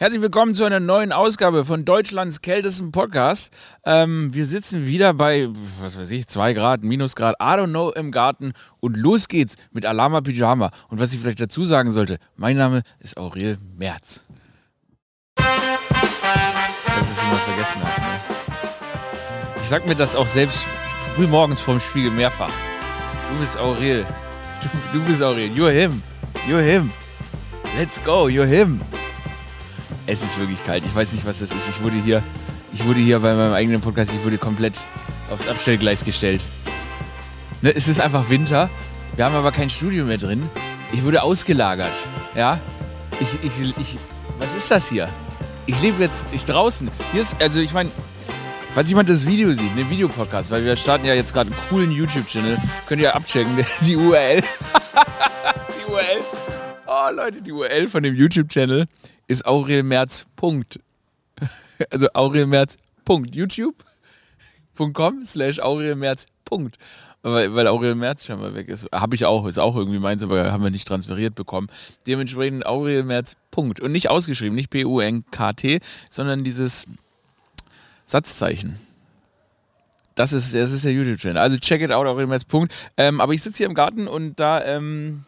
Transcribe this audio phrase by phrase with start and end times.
[0.00, 3.52] Herzlich willkommen zu einer neuen Ausgabe von Deutschlands kältesten Podcast.
[3.84, 5.48] Ähm, wir sitzen wieder bei,
[5.80, 8.52] was weiß ich, 2 Grad, Minusgrad, I don't know, im Garten.
[8.78, 10.70] Und los geht's mit Alama Pyjama.
[10.86, 14.22] Und was ich vielleicht dazu sagen sollte, mein Name ist Aurel Merz.
[15.36, 15.44] Ich
[17.00, 18.00] es immer vergessen habe.
[18.00, 18.20] Ne?
[19.60, 20.64] Ich sag mir das auch selbst
[21.16, 22.52] früh morgens vorm Spiegel mehrfach.
[23.32, 24.06] Du bist Aurel.
[24.62, 25.50] Du, du bist Aurel.
[25.50, 26.00] You're him.
[26.48, 26.92] You're him.
[27.76, 28.28] Let's go.
[28.28, 28.80] You're him.
[30.08, 30.82] Es ist wirklich kalt.
[30.86, 31.68] Ich weiß nicht, was das ist.
[31.68, 32.22] Ich wurde hier,
[32.72, 34.80] ich wurde hier bei meinem eigenen Podcast, ich wurde komplett
[35.30, 36.50] aufs Abstellgleis gestellt.
[37.60, 38.70] Ne, es ist einfach Winter.
[39.16, 40.48] Wir haben aber kein Studio mehr drin.
[40.92, 41.92] Ich wurde ausgelagert.
[42.34, 42.58] Ja?
[43.20, 43.98] Ich, ich, ich,
[44.38, 45.10] was ist das hier?
[45.66, 46.90] Ich lebe jetzt, ich draußen.
[47.12, 47.90] Hier ist, also ich meine,
[48.72, 51.90] falls jemand das Video sieht, einen Videopodcast, weil wir starten ja jetzt gerade einen coolen
[51.90, 53.52] YouTube-Channel, könnt ihr abchecken,
[53.82, 54.42] die URL.
[54.42, 56.22] die URL.
[56.86, 58.86] Oh Leute, die URL von dem YouTube-Channel
[59.28, 60.26] ist Aurel Merz.
[60.34, 60.80] Punkt.
[61.90, 62.76] Also Aurel Merz.
[63.04, 63.36] Punkt.
[63.36, 66.26] YouTube.com slash Aurel Merz.
[66.44, 66.76] Punkt.
[67.22, 68.88] Weil, weil Aurel Merz schon mal weg ist.
[68.92, 71.68] Habe ich auch, ist auch irgendwie meins, aber haben wir nicht transferiert bekommen.
[72.06, 73.36] Dementsprechend Aurel Merz.
[73.52, 73.78] Punkt.
[73.78, 75.78] Und nicht ausgeschrieben, nicht P-U-N-K-T,
[76.10, 76.84] sondern dieses
[78.04, 78.78] Satzzeichen.
[80.16, 81.38] Das ist, das ist der YouTube-Channel.
[81.38, 82.44] Also check it out, Aurel Merz.
[82.44, 82.74] Punkt.
[82.96, 85.24] Ähm, aber ich sitze hier im Garten und da ähm,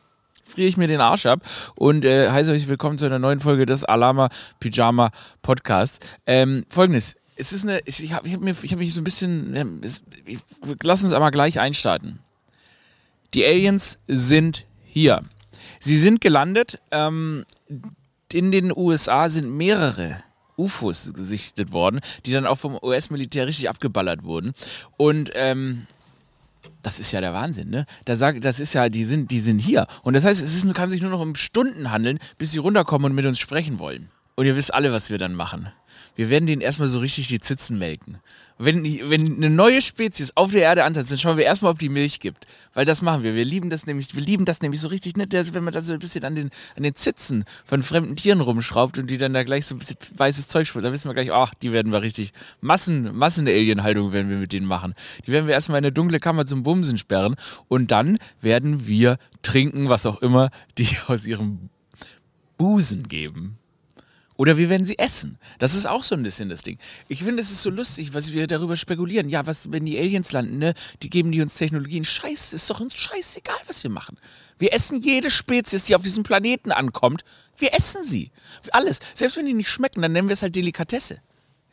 [0.50, 1.40] friere ich mir den Arsch ab
[1.76, 5.10] und äh, heiße euch willkommen zu einer neuen Folge des Alama Pyjama
[5.42, 6.00] Podcasts.
[6.26, 7.16] Ähm, Folgendes.
[7.36, 10.40] Es ist eine, ich habe ich hab hab mich so ein bisschen, es, ich,
[10.82, 12.18] lass uns aber gleich einstarten.
[13.32, 15.22] Die Aliens sind hier.
[15.78, 16.80] Sie sind gelandet.
[16.90, 17.46] Ähm,
[18.32, 20.22] in den USA sind mehrere
[20.58, 24.52] UFOs gesichtet worden, die dann auch vom US-Militär richtig abgeballert wurden.
[24.98, 25.86] Und ähm,
[26.82, 27.86] das ist ja der Wahnsinn, ne?
[28.04, 29.86] Da sagt, das ist ja, die sind, die sind hier.
[30.02, 33.10] Und das heißt, es ist, kann sich nur noch um Stunden handeln, bis sie runterkommen
[33.10, 34.10] und mit uns sprechen wollen.
[34.34, 35.70] Und ihr wisst alle, was wir dann machen.
[36.16, 38.18] Wir werden denen erstmal so richtig die Zitzen melken
[38.62, 41.88] wenn, wenn eine neue Spezies auf der Erde antanzt, dann schauen wir erstmal, ob die
[41.88, 42.46] Milch gibt.
[42.74, 43.34] Weil das machen wir.
[43.34, 45.26] Wir lieben das nämlich, wir lieben das nämlich so richtig, ne?
[45.30, 48.98] wenn man da so ein bisschen an den, an den Zitzen von fremden Tieren rumschraubt
[48.98, 51.32] und die dann da gleich so ein bisschen weißes Zeug spritzt, dann wissen wir gleich,
[51.32, 54.94] ach, die werden wir richtig, Massen, Massen-Alien-Haltung werden wir mit denen machen.
[55.26, 57.36] Die werden wir erstmal in eine dunkle Kammer zum Bumsen sperren
[57.68, 61.70] und dann werden wir trinken, was auch immer die aus ihrem
[62.58, 63.59] Busen geben.
[64.40, 65.36] Oder wir werden sie essen.
[65.58, 66.78] Das ist auch so ein bisschen das Ding.
[67.08, 69.28] Ich finde, es ist so lustig, was wir darüber spekulieren.
[69.28, 72.06] Ja, was, wenn die Aliens landen, ne, die geben die uns Technologien.
[72.06, 74.16] Scheiß, ist doch uns scheißegal, was wir machen.
[74.58, 77.22] Wir essen jede Spezies, die auf diesem Planeten ankommt.
[77.58, 78.30] Wir essen sie.
[78.72, 79.00] Alles.
[79.12, 81.20] Selbst wenn die nicht schmecken, dann nennen wir es halt Delikatesse.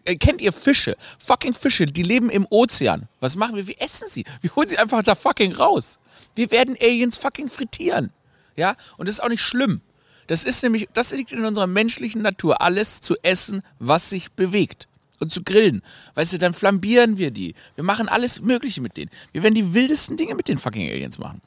[0.04, 0.98] Äh, kennt ihr Fische?
[1.20, 3.08] Fucking Fische, die leben im Ozean.
[3.22, 3.66] Was machen wir?
[3.68, 4.26] Wir essen sie.
[4.42, 6.00] Wir holen sie einfach da fucking raus.
[6.36, 8.12] Wir werden Aliens fucking frittieren.
[8.58, 8.76] Ja?
[8.98, 9.80] Und das ist auch nicht schlimm.
[10.28, 14.88] Das ist nämlich, das liegt in unserer menschlichen Natur, alles zu essen, was sich bewegt.
[15.20, 15.82] Und zu grillen.
[16.14, 17.56] Weißt du, dann flambieren wir die.
[17.74, 19.10] Wir machen alles Mögliche mit denen.
[19.32, 21.42] Wir werden die wildesten Dinge mit den fucking Aliens machen.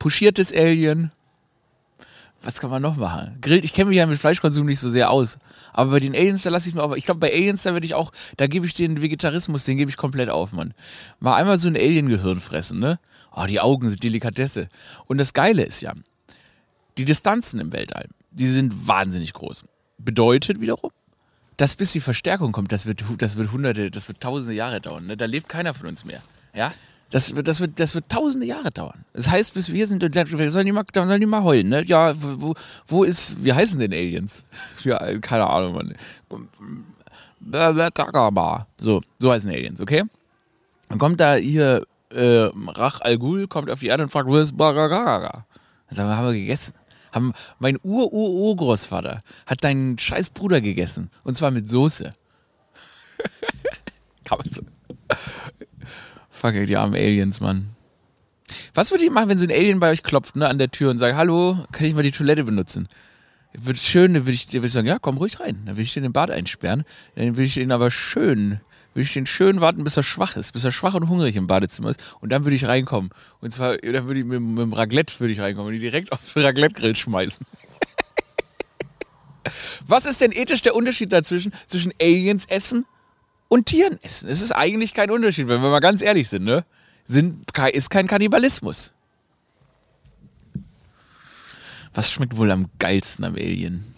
[0.00, 1.12] Puschiertes Alien.
[2.42, 3.36] Was kann man noch machen?
[3.40, 5.38] Grillt, ich kenne mich ja mit Fleischkonsum nicht so sehr aus.
[5.72, 6.96] Aber bei den Aliens, da lasse ich mir auch.
[6.96, 9.90] Ich glaube, bei Aliens, da würde ich auch, da gebe ich den Vegetarismus, den gebe
[9.90, 10.74] ich komplett auf, Mann.
[11.20, 12.98] Mal einmal so ein Alien-Gehirn fressen, ne?
[13.32, 14.68] Oh, die Augen sind Delikatesse.
[15.06, 15.94] Und das Geile ist ja,
[16.98, 19.64] die Distanzen im Weltall, die sind wahnsinnig groß.
[19.98, 20.90] Bedeutet wiederum,
[21.56, 25.06] dass bis die Verstärkung kommt, das wird, das wird hunderte, das wird tausende Jahre dauern.
[25.06, 25.16] Ne?
[25.16, 26.20] Da lebt keiner von uns mehr.
[26.54, 26.72] Ja?
[27.10, 29.04] Das wird, das, wird, das wird tausende Jahre dauern.
[29.14, 31.68] Das heißt, bis wir sind, sollen die mal, sollen die mal heulen.
[31.68, 31.84] Ne?
[31.84, 32.54] Ja, wo,
[32.86, 34.44] wo ist, wie heißen denn Aliens?
[34.84, 35.94] Ja, keine Ahnung, Mann.
[38.78, 40.04] So, so heißen Aliens, okay?
[40.88, 44.36] Dann kommt da hier äh, Rach Al Ghul, kommt auf die Erde und fragt, wo
[44.36, 45.44] ist Bagagaga?
[45.88, 46.74] Dann sagen wir, haben wir gegessen.
[47.12, 51.10] Haben, mein Ur-Ur-Urgroßvater hat deinen scheiß Bruder gegessen.
[51.24, 52.12] Und zwar mit Soße.
[54.24, 54.62] Kann man so.
[56.28, 57.70] Fuck, die armen Aliens, Mann.
[58.74, 60.90] Was würdet ihr machen, wenn so ein Alien bei euch klopft, ne, an der Tür
[60.90, 62.88] und sagt, hallo, kann ich mal die Toilette benutzen?
[63.52, 65.62] Wird schön, dann würde ich, würd ich sagen, ja, komm ruhig rein.
[65.64, 66.84] Dann würde ich in den Bad einsperren.
[67.16, 68.60] Dann würde ich den aber schön
[68.98, 71.46] würde ich den schön warten, bis er schwach ist, bis er schwach und hungrig im
[71.46, 72.00] Badezimmer ist.
[72.20, 73.10] Und dann würde ich reinkommen.
[73.40, 76.10] Und zwar, dann würde ich mit, mit dem Raclette würde ich reinkommen und die direkt
[76.10, 77.46] auf den Raclette-Grill schmeißen.
[79.86, 82.86] Was ist denn ethisch der Unterschied dazwischen, zwischen Aliens essen
[83.46, 84.28] und Tieren essen?
[84.28, 86.64] Es ist eigentlich kein Unterschied, wenn wir mal ganz ehrlich sind, ne?
[87.04, 88.92] Sind, ist kein Kannibalismus.
[91.94, 93.94] Was schmeckt wohl am geilsten am Alien?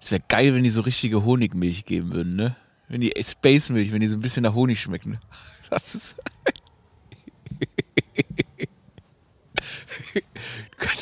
[0.00, 2.56] Es wäre geil, wenn die so richtige Honigmilch geben würden, ne?
[2.94, 5.18] Wenn die Space Milch, wenn die so ein bisschen nach Honig schmecken.
[5.68, 6.14] Das ist.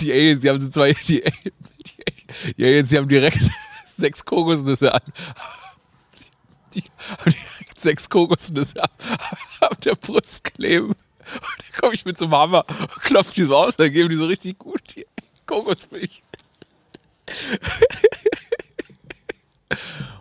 [0.01, 0.95] die Aliens, die haben so zwei.
[0.95, 1.23] Die, die,
[2.57, 3.51] die Aliens, die haben direkt.
[3.87, 5.03] sechs Kokosnüsse an.
[6.73, 8.83] Die haben direkt sechs Kokosnüsse
[9.61, 10.87] auf der Brust kleben.
[10.87, 14.09] Und dann komme ich mit so einem Hammer und klopfe die so aus, dann geben
[14.09, 15.07] die so richtig gut die
[15.45, 16.23] Kokosmilch.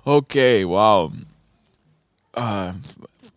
[0.03, 1.13] Okay, wow.
[2.33, 2.73] Ah,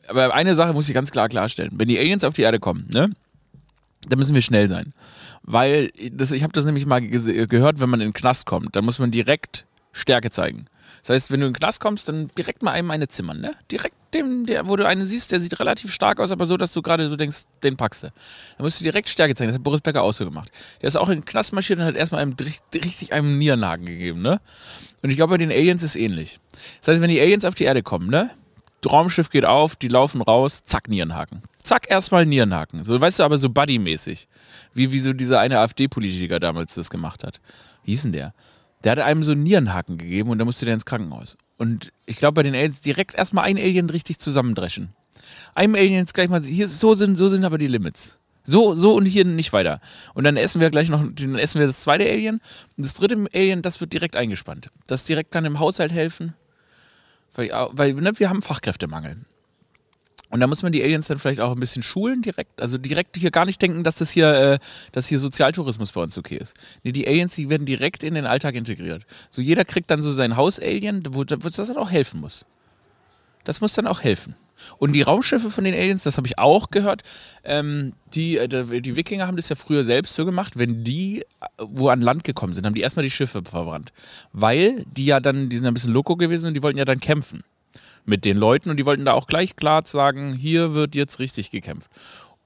[0.08, 1.72] aber eine Sache muss ich ganz klar klarstellen.
[1.74, 3.10] Wenn die Aliens auf die Erde kommen, ne,
[4.08, 4.92] dann müssen wir schnell sein.
[5.42, 8.84] Weil, das, ich habe das nämlich mal gehört, wenn man in den Knast kommt, dann
[8.84, 10.66] muss man direkt Stärke zeigen.
[11.00, 13.52] Das heißt, wenn du in den Knast kommst, dann direkt mal einem eine zimmern, ne?
[13.70, 16.72] Direkt dem, der, wo du einen siehst, der sieht relativ stark aus, aber so, dass
[16.72, 18.06] du gerade so denkst, den packst du.
[18.06, 19.48] Dann musst du direkt Stärke zeigen.
[19.48, 20.50] Das hat Boris Becker auch so gemacht.
[20.80, 22.34] Der ist auch in den Knast marschiert und hat erstmal einem
[22.74, 24.40] richtig einem Nierenhaken gegeben, ne?
[25.02, 26.40] Und ich glaube, bei den Aliens ist ähnlich.
[26.80, 28.30] Das heißt, wenn die Aliens auf die Erde kommen, ne?
[28.92, 31.42] Raumschiff geht auf, die laufen raus, zack, Nierenhaken.
[31.62, 32.84] Zack, erstmal Nierenhaken.
[32.84, 34.28] So, weißt du, aber so Buddy-mäßig.
[34.74, 37.40] Wie, wie so dieser eine AfD-Politiker damals das gemacht hat.
[37.84, 38.34] Wie hieß denn der?
[38.82, 41.38] Der hat einem so einen Nierenhaken gegeben und da musste der ins Krankenhaus.
[41.56, 44.92] Und ich glaube, bei den Aliens direkt erstmal ein Alien richtig zusammendreschen.
[45.54, 48.18] Einem Alien jetzt gleich mal, hier, so sind, so sind aber die Limits.
[48.42, 49.80] So, so und hier nicht weiter.
[50.12, 52.40] Und dann essen wir gleich noch, dann essen wir das zweite Alien.
[52.76, 54.70] Und das dritte Alien, das wird direkt eingespannt.
[54.86, 56.34] Das direkt kann im Haushalt helfen.
[57.34, 59.16] Weil, weil ne, wir haben Fachkräftemangel.
[60.30, 62.60] Und da muss man die Aliens dann vielleicht auch ein bisschen schulen direkt.
[62.60, 64.58] Also direkt hier gar nicht denken, dass das hier, äh,
[64.90, 66.56] dass hier Sozialtourismus bei uns okay ist.
[66.82, 69.06] Nee, die Aliens, die werden direkt in den Alltag integriert.
[69.30, 72.46] So jeder kriegt dann so sein Haus-Alien, wo, wo das dann auch helfen muss.
[73.44, 74.34] Das muss dann auch helfen.
[74.78, 77.02] Und die Raumschiffe von den Aliens, das habe ich auch gehört,
[77.42, 81.24] ähm, die, äh, die Wikinger haben das ja früher selbst so gemacht, wenn die äh,
[81.58, 83.92] wo an Land gekommen sind, haben die erstmal die Schiffe verbrannt.
[84.32, 87.00] Weil die ja dann, die sind ein bisschen loco gewesen und die wollten ja dann
[87.00, 87.44] kämpfen
[88.04, 91.50] mit den Leuten und die wollten da auch gleich klar sagen, hier wird jetzt richtig
[91.50, 91.90] gekämpft.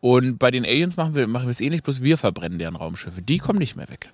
[0.00, 3.20] Und bei den Aliens machen wir, machen wir es ähnlich, bloß wir verbrennen deren Raumschiffe.
[3.20, 4.12] Die kommen nicht mehr weg.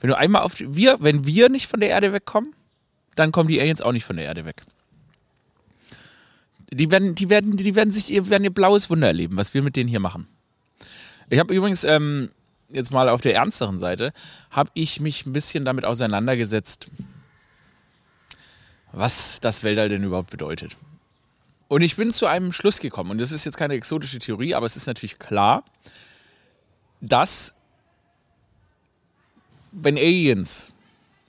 [0.00, 2.52] Wenn du einmal auf wir, wenn wir nicht von der Erde wegkommen,
[3.14, 4.64] dann kommen die Aliens auch nicht von der Erde weg.
[6.72, 9.62] Die werden, die werden, die werden sich, ihr werden ihr blaues Wunder erleben, was wir
[9.62, 10.26] mit denen hier machen.
[11.28, 12.30] Ich habe übrigens ähm,
[12.70, 14.12] jetzt mal auf der ernsteren Seite,
[14.50, 16.86] habe ich mich ein bisschen damit auseinandergesetzt,
[18.92, 20.76] was das Weltall denn überhaupt bedeutet.
[21.68, 24.66] Und ich bin zu einem Schluss gekommen, und das ist jetzt keine exotische Theorie, aber
[24.66, 25.64] es ist natürlich klar,
[27.00, 27.54] dass
[29.72, 30.71] wenn Aliens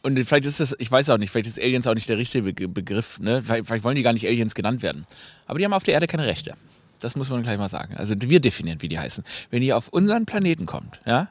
[0.03, 2.67] und vielleicht ist das, ich weiß auch nicht, vielleicht ist Aliens auch nicht der richtige
[2.67, 3.41] Begriff, ne?
[3.41, 5.07] Vielleicht, vielleicht, wollen die gar nicht Aliens genannt werden.
[5.47, 6.55] Aber die haben auf der Erde keine Rechte.
[6.99, 7.95] Das muss man gleich mal sagen.
[7.95, 9.23] Also wir definieren, wie die heißen.
[9.49, 11.29] Wenn ihr auf unseren Planeten kommt, ja,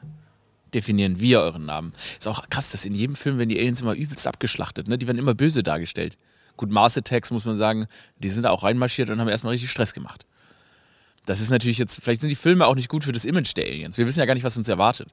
[0.73, 1.93] definieren wir euren Namen.
[2.17, 4.97] Ist auch krass, dass in jedem Film werden die Aliens immer übelst abgeschlachtet, ne?
[4.97, 6.17] Die werden immer böse dargestellt.
[6.57, 7.85] Gut, Mars Attacks muss man sagen,
[8.17, 10.25] die sind da auch reinmarschiert und haben erstmal richtig Stress gemacht.
[11.25, 13.65] Das ist natürlich jetzt, vielleicht sind die Filme auch nicht gut für das Image der
[13.65, 13.97] Aliens.
[13.97, 15.09] Wir wissen ja gar nicht, was uns erwartet.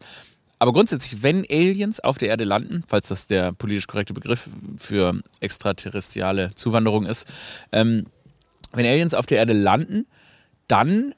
[0.60, 5.18] Aber grundsätzlich, wenn Aliens auf der Erde landen, falls das der politisch korrekte Begriff für
[5.40, 7.26] extraterrestriale Zuwanderung ist,
[7.72, 8.06] ähm,
[8.72, 10.06] wenn Aliens auf der Erde landen,
[10.68, 11.14] dann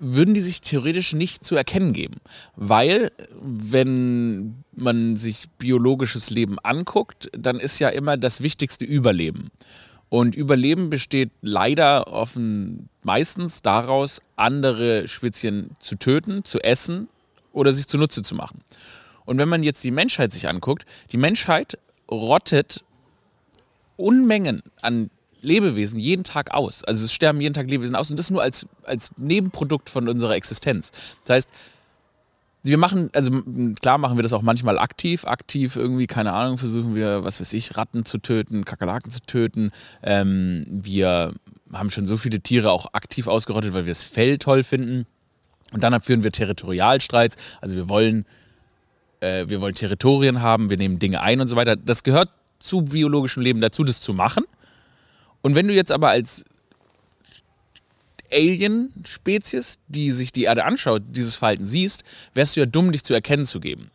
[0.00, 2.20] würden die sich theoretisch nicht zu erkennen geben.
[2.56, 9.52] Weil, wenn man sich biologisches Leben anguckt, dann ist ja immer das Wichtigste Überleben.
[10.08, 17.08] Und Überleben besteht leider offen meistens daraus, andere Spezien zu töten, zu essen
[17.52, 18.60] oder sich zunutze zu machen.
[19.24, 21.78] Und wenn man jetzt die Menschheit sich anguckt, die Menschheit
[22.10, 22.84] rottet
[23.96, 25.10] Unmengen an
[25.42, 26.84] Lebewesen jeden Tag aus.
[26.84, 30.34] Also es sterben jeden Tag Lebewesen aus und das nur als, als Nebenprodukt von unserer
[30.34, 30.92] Existenz.
[31.24, 31.50] Das heißt,
[32.62, 33.30] wir machen, also
[33.80, 35.24] klar machen wir das auch manchmal aktiv.
[35.24, 39.70] Aktiv irgendwie, keine Ahnung, versuchen wir, was weiß ich, Ratten zu töten, Kakerlaken zu töten.
[40.02, 41.34] Ähm, wir
[41.72, 45.06] haben schon so viele Tiere auch aktiv ausgerottet, weil wir das Fell toll finden.
[45.72, 47.36] Und dann führen wir Territorialstreits.
[47.60, 48.24] Also wir wollen,
[49.20, 51.76] äh, wir wollen Territorien haben, wir nehmen Dinge ein und so weiter.
[51.76, 54.44] Das gehört zu biologischem Leben dazu, das zu machen.
[55.42, 56.44] Und wenn du jetzt aber als
[58.32, 63.14] Alien-Spezies, die sich die Erde anschaut, dieses Verhalten siehst, wärst du ja dumm, dich zu
[63.14, 63.90] erkennen zu geben.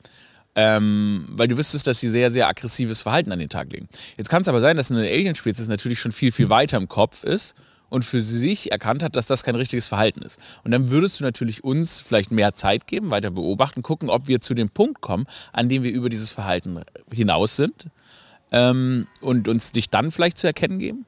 [0.57, 3.89] Ähm, weil du wüsstest, dass sie sehr, sehr aggressives Verhalten an den Tag legen.
[4.17, 7.23] Jetzt kann es aber sein, dass eine Alien-Spezies natürlich schon viel, viel weiter im Kopf
[7.23, 7.55] ist
[7.95, 10.37] und für sich erkannt hat, dass das kein richtiges Verhalten ist.
[10.65, 14.41] Und dann würdest du natürlich uns vielleicht mehr Zeit geben, weiter beobachten, gucken, ob wir
[14.41, 17.85] zu dem Punkt kommen, an dem wir über dieses Verhalten hinaus sind
[18.51, 21.05] ähm, und uns dich dann vielleicht zu erkennen geben.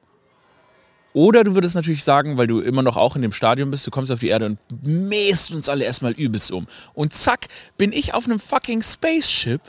[1.12, 3.90] Oder du würdest natürlich sagen, weil du immer noch auch in dem Stadium bist, du
[3.90, 6.66] kommst auf die Erde und mähst uns alle erstmal übelst um.
[6.94, 9.60] Und zack, bin ich auf einem fucking Spaceship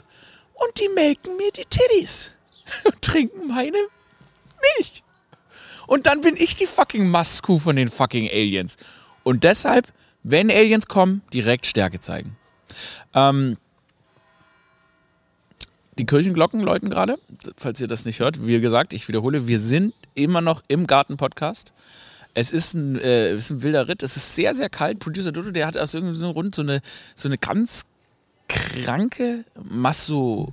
[0.54, 2.32] und die melken mir die Titties
[2.84, 3.76] und trinken meine
[4.78, 5.02] Milch.
[5.90, 8.76] Und dann bin ich die fucking Masku von den fucking Aliens.
[9.24, 9.88] Und deshalb,
[10.22, 12.36] wenn Aliens kommen, direkt Stärke zeigen.
[13.12, 13.56] Ähm,
[15.98, 17.18] die Kirchenglocken läuten gerade,
[17.56, 18.46] falls ihr das nicht hört.
[18.46, 21.72] Wie gesagt, ich wiederhole, wir sind immer noch im Garten-Podcast.
[22.34, 24.04] Es ist ein, äh, ist ein wilder Ritt.
[24.04, 25.00] Es ist sehr, sehr kalt.
[25.00, 26.82] Producer Dodo, der hat aus irgendeinem Grund so eine,
[27.16, 27.82] so eine ganz
[28.46, 30.52] kranke Masso,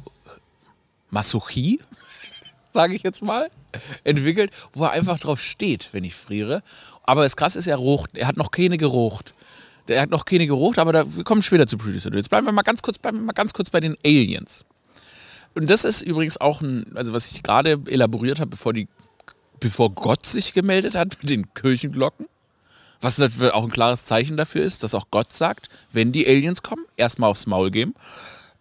[1.12, 1.80] Masochie,
[2.78, 3.50] sage ich jetzt mal,
[4.04, 6.62] entwickelt, wo er einfach drauf steht, wenn ich friere.
[7.02, 8.16] Aber das Krasse ist, er rocht.
[8.16, 9.34] Er hat noch keine gerucht.
[9.88, 12.14] Der hat noch keine gerucht, aber da, wir kommen später zu Producer.
[12.14, 14.64] Jetzt bleiben wir mal ganz kurz, bleiben wir mal ganz kurz bei den Aliens.
[15.56, 18.88] Und das ist übrigens auch ein, also was ich gerade elaboriert habe, bevor, die,
[19.60, 22.28] bevor Gott sich gemeldet hat mit den Kirchenglocken.
[23.02, 26.86] Was auch ein klares Zeichen dafür ist, dass auch Gott sagt, wenn die Aliens kommen,
[26.96, 27.96] erstmal aufs Maul geben.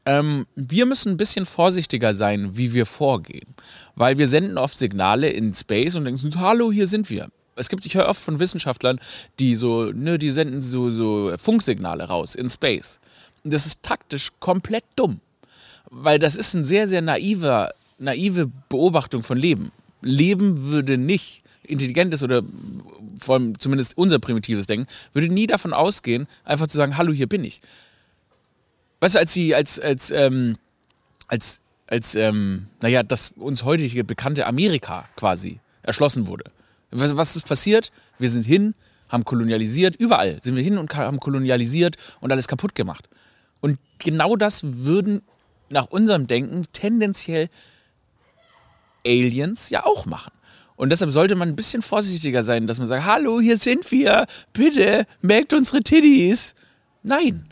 [0.07, 3.55] Ähm, wir müssen ein bisschen vorsichtiger sein, wie wir vorgehen.
[3.97, 7.29] Weil wir senden oft Signale in Space und denken, hallo, hier sind wir.
[7.57, 9.01] Es gibt, ich höre oft von Wissenschaftlern,
[9.41, 13.01] die so, ne, die senden so, so Funksignale raus in Space.
[13.43, 15.21] Und das ist taktisch komplett dumm.
[15.91, 19.73] Weil das ist eine sehr, sehr naive, naive Beobachtung von Leben.
[20.03, 22.43] Leben würde nicht intelligentes oder
[23.19, 27.27] vor allem zumindest unser primitives Denken, würde nie davon ausgehen, einfach zu sagen, hallo, hier
[27.27, 27.61] bin ich.
[29.01, 30.55] Weißt du, als sie, als, als, ähm,
[31.29, 36.45] als, als, ähm, naja, das uns heutige bekannte Amerika quasi erschlossen wurde.
[36.91, 37.93] Was, was ist passiert?
[38.19, 38.75] Wir sind hin,
[39.09, 43.09] haben kolonialisiert, überall sind wir hin und haben kolonialisiert und alles kaputt gemacht.
[43.61, 45.23] Und genau das würden
[45.69, 47.49] nach unserem Denken tendenziell
[49.05, 50.33] Aliens ja auch machen.
[50.77, 54.27] Und deshalb sollte man ein bisschen vorsichtiger sein, dass man sagt, hallo, hier sind wir,
[54.53, 56.55] bitte, merkt unsere Tiddies.
[57.03, 57.47] Nein.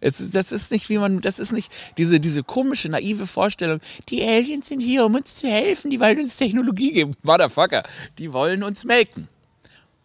[0.00, 3.80] Das ist, das ist nicht, wie man, das ist nicht diese, diese komische, naive Vorstellung,
[4.08, 7.14] die Aliens sind hier, um uns zu helfen, die wollen uns Technologie geben.
[7.22, 7.82] Motherfucker,
[8.18, 9.28] die wollen uns melken.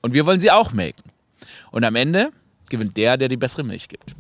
[0.02, 1.12] Und wir wollen sie auch melken.
[1.72, 2.32] Und am Ende
[2.70, 4.14] gewinnt der, der die bessere Milch gibt.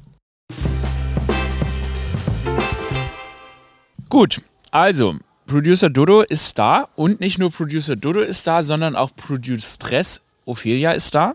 [4.09, 4.41] Gut,
[4.71, 5.17] also,
[5.47, 10.21] Producer Dodo ist da und nicht nur Producer Dodo ist da, sondern auch Producer Stress
[10.45, 11.33] Ophelia ist da.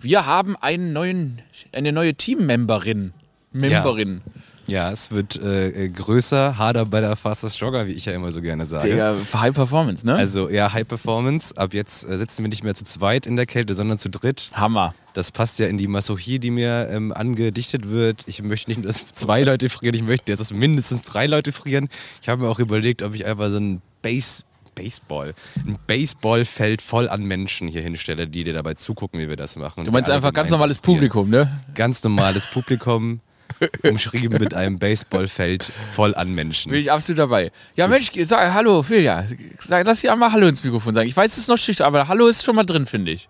[0.00, 3.12] Wir haben einen neuen, eine neue Teammemberin.
[3.52, 4.22] Memberin.
[4.24, 4.32] Ja.
[4.68, 8.40] Ja, es wird äh, größer, harder bei der Fastest Jogger, wie ich ja immer so
[8.40, 8.88] gerne sage.
[8.88, 10.16] Der High Performance, ne?
[10.16, 11.56] Also ja, High Performance.
[11.56, 14.50] Ab jetzt äh, sitzen wir nicht mehr zu zweit in der Kälte, sondern zu dritt.
[14.54, 14.92] Hammer.
[15.14, 18.24] Das passt ja in die Masochie, die mir ähm, angedichtet wird.
[18.26, 21.52] Ich möchte nicht nur, dass zwei Leute frieren, ich möchte jetzt, dass mindestens drei Leute
[21.52, 21.88] frieren.
[22.20, 24.42] Ich habe mir auch überlegt, ob ich einfach so ein Base
[24.76, 25.34] Baseball,
[25.66, 29.84] ein Baseballfeld voll an Menschen hier hinstelle, die dir dabei zugucken, wie wir das machen.
[29.84, 31.50] Du meinst einfach ganz normales Publikum, ne?
[31.74, 33.20] Ganz normales Publikum.
[33.82, 36.72] umschrieben mit einem Baseballfeld voll an Menschen.
[36.72, 37.52] Bin ich absolut dabei.
[37.74, 39.24] Ja, Mensch, sag Hallo, Filja.
[39.58, 41.08] Sag, lass sie einmal Hallo ins Mikrofon sagen.
[41.08, 43.28] Ich weiß, es ist noch schüchtern, aber Hallo ist schon mal drin, finde ich.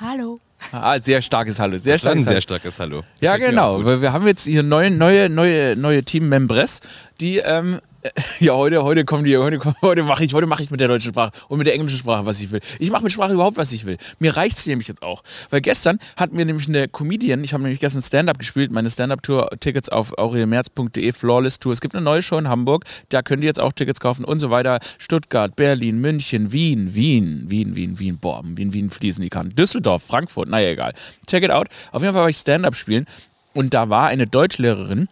[0.00, 0.38] Hallo.
[0.70, 1.78] Ah, sehr starkes Hallo.
[1.78, 2.40] Sehr das starkes ein sehr Hallo.
[2.40, 3.02] starkes Hallo.
[3.20, 3.84] Ja, genau.
[3.84, 6.80] Weil wir haben jetzt hier neue, neue, neue, neue Team-Membres,
[7.20, 7.80] die ähm,
[8.40, 11.12] ja, heute, heute kommen die, heute, heute mache ich, heute mache ich mit der deutschen
[11.12, 12.60] Sprache und mit der englischen Sprache, was ich will.
[12.78, 13.96] Ich mache mit Sprache überhaupt, was ich will.
[14.18, 15.22] Mir reicht es nämlich jetzt auch.
[15.50, 19.88] Weil gestern hat mir nämlich eine Comedian, ich habe nämlich gestern Stand-Up gespielt, meine Stand-Up-Tour-Tickets
[19.88, 21.72] auf aurelmerz.de, Flawless Tour.
[21.72, 24.38] Es gibt eine neue Show in Hamburg, da könnt ihr jetzt auch Tickets kaufen und
[24.38, 24.80] so weiter.
[24.98, 29.54] Stuttgart, Berlin, München, Wien, Wien, Wien, Wien, Wien, boah, Wien, Wien fließen die Karten.
[29.54, 30.92] Düsseldorf, Frankfurt, naja, egal.
[31.26, 31.68] Check it out.
[31.92, 33.06] Auf jeden Fall war ich Stand-Up spielen
[33.54, 35.06] und da war eine Deutschlehrerin,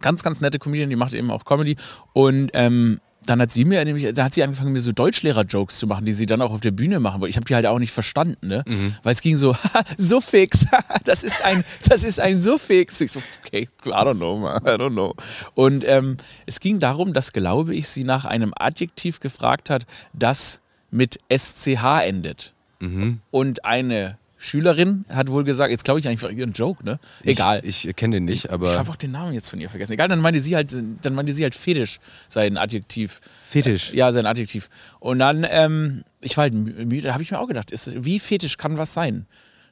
[0.00, 1.76] ganz, ganz nette Comedian, die macht eben auch Comedy.
[2.12, 5.86] Und ähm, dann hat sie mir nämlich, da hat sie angefangen, mir so Deutschlehrer-Jokes zu
[5.86, 7.30] machen, die sie dann auch auf der Bühne machen wollte.
[7.30, 8.64] Ich habe die halt auch nicht verstanden, ne?
[8.66, 8.96] Mhm.
[9.02, 9.54] Weil es ging so,
[9.98, 10.66] Suffix,
[11.04, 13.00] das ist ein, das ist ein Suffix.
[13.00, 15.14] Ich so, okay, I don't know, man, I don't know.
[15.54, 16.16] Und ähm,
[16.46, 22.02] es ging darum, dass, glaube ich, sie nach einem Adjektiv gefragt hat, das mit SCH
[22.02, 22.54] endet.
[22.80, 23.20] Mhm.
[23.30, 26.98] Und eine Schülerin hat wohl gesagt, jetzt glaube ich einfach ihren Joke, ne?
[27.24, 27.60] Egal.
[27.62, 28.72] Ich, ich kenne den nicht, aber.
[28.72, 29.92] Ich habe auch den Namen jetzt von ihr vergessen.
[29.92, 33.20] Egal, dann meinte sie halt, dann meinte sie halt Fetisch, sein Adjektiv.
[33.44, 33.92] Fetisch.
[33.92, 34.70] Ja, sein Adjektiv.
[34.98, 38.18] Und dann, ähm, ich war halt müde, da habe ich mir auch gedacht, ist, wie
[38.18, 39.26] Fetisch kann was sein?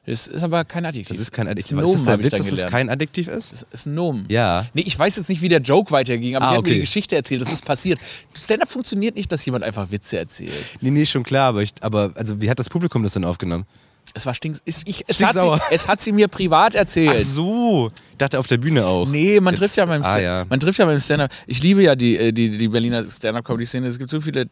[0.05, 1.17] Das ist aber kein Adjektiv.
[1.17, 1.77] Das ist kein Adjektiv.
[1.77, 3.51] Ist Was ist Nomen, der hab ich Witz, dass es kein Adjektiv ist?
[3.51, 4.25] Das ist ein Nomen.
[4.29, 4.67] Ja.
[4.75, 6.73] Nee, ich weiß jetzt nicht, wie der Joke weiterging, aber Ah, sie hat mir okay.
[6.75, 7.99] die Geschichte erzählt, das ist passiert.
[8.37, 10.53] Stand-up funktioniert nicht, dass jemand einfach Witze erzählt.
[10.79, 13.65] Nee, nee, schon klar, aber, ich, aber also wie hat das Publikum das denn aufgenommen?
[14.13, 14.61] Es war stinks.
[14.65, 17.15] ist- Ich, es, hat sie, es hat sie mir privat erzählt.
[17.15, 19.07] Ach so, ich dachte auf der Bühne auch.
[19.07, 20.45] Nee, man Jetzt- trifft ja beim ah, ja.
[20.49, 21.31] man trifft ja beim Stand-up.
[21.47, 23.87] Ich liebe ja die, äh, die, die Berliner Stand-up-Comedy-Szene.
[23.87, 24.45] Es gibt so viele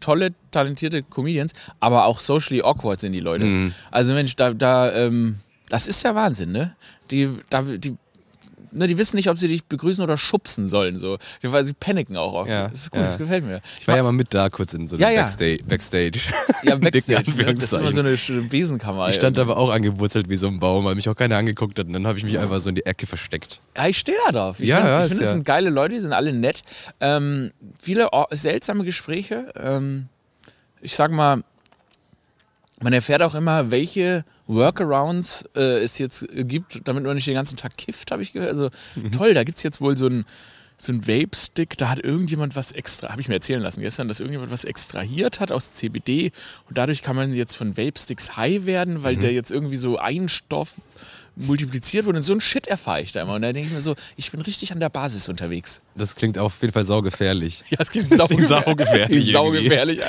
[0.00, 3.44] tolle, talentierte Comedians, aber auch socially awkward sind die Leute.
[3.44, 3.72] Mhm.
[3.90, 5.36] Also Mensch, da, da, ähm,
[5.70, 6.76] das ist ja Wahnsinn, ne?
[7.10, 7.96] Die, da, die,
[8.74, 10.98] ne, die wissen nicht, ob sie dich begrüßen oder schubsen sollen.
[10.98, 11.18] So.
[11.42, 12.50] Weil sie paniken auch oft.
[12.50, 13.06] Ja, Das ist gut, ja.
[13.06, 13.60] das gefällt mir.
[13.80, 15.20] Ich war ja mal mit da kurz in so einem Ja, ja.
[15.22, 15.58] Backstage.
[15.66, 16.18] Backstage.
[16.62, 17.30] Ja, Backstage.
[17.36, 17.54] Ne?
[17.54, 18.16] Das ist immer so eine
[18.48, 19.08] Besenkammer.
[19.08, 21.86] Ich stand aber auch angewurzelt wie so ein Baum, weil mich auch keiner angeguckt hat.
[21.86, 23.60] Und dann habe ich mich einfach so in die Ecke versteckt.
[23.76, 24.60] Ja, ich stehe da drauf.
[24.60, 26.62] Ich Ja, finde, ja, ich finde, das sind geile Leute, die sind alle nett.
[27.00, 29.52] Ähm, viele o- seltsame Gespräche.
[29.56, 30.08] Ähm,
[30.80, 31.42] ich sag mal,
[32.84, 37.34] man erfährt auch immer, welche Workarounds äh, es jetzt äh, gibt, damit man nicht den
[37.34, 38.50] ganzen Tag kifft, habe ich gehört.
[38.50, 39.10] Also Mhm.
[39.12, 40.24] toll, da gibt es jetzt wohl so ein
[40.76, 44.18] so ein Vape-Stick, da hat irgendjemand was extra, habe ich mir erzählen lassen gestern, dass
[44.18, 46.32] irgendjemand was extrahiert hat aus CBD
[46.68, 49.02] und dadurch kann man jetzt von Vape-Sticks high werden, Mhm.
[49.04, 50.72] weil der jetzt irgendwie so ein Stoff
[51.36, 53.80] multipliziert wurde und so ein Shit erfahre ich da immer und da denke ich mir
[53.80, 55.80] so, ich bin richtig an der Basis unterwegs.
[55.96, 57.64] Das klingt auf jeden Fall saugefährlich.
[57.70, 60.00] Ja, das klingt Das klingt saugefährlich saugefährlich.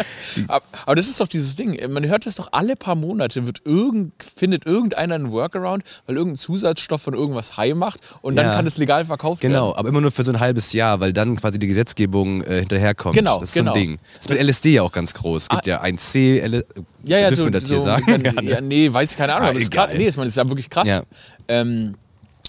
[0.48, 1.80] Aber, das ist doch dieses Ding.
[1.92, 6.38] Man hört das doch alle paar Monate, wird irgend, findet irgendeiner einen Workaround, weil irgendein
[6.38, 8.56] Zusatzstoff von irgendwas high macht und dann Ja.
[8.56, 9.54] kann es legal verkauft werden.
[9.54, 12.60] Genau, aber immer nur für so ein halbes Jahr, weil dann quasi die Gesetzgebung äh,
[12.60, 13.16] hinterherkommt.
[13.16, 13.74] Genau, das ist genau.
[13.74, 14.00] so ein Ding.
[14.18, 15.44] Das ist mit LSD ja auch ganz groß.
[15.44, 15.70] Es gibt Ah.
[15.70, 16.66] ja 1C, L
[17.08, 18.06] Ja, ja, dürfen so, wir das so hier sagen?
[18.08, 19.48] Wenn, ja, nee, weiß ich keine Ahnung.
[19.48, 19.92] Ah, aber ist krass.
[19.96, 20.88] Nee, das ist ja wirklich krass.
[20.88, 21.02] Ja.
[21.48, 21.96] Ähm,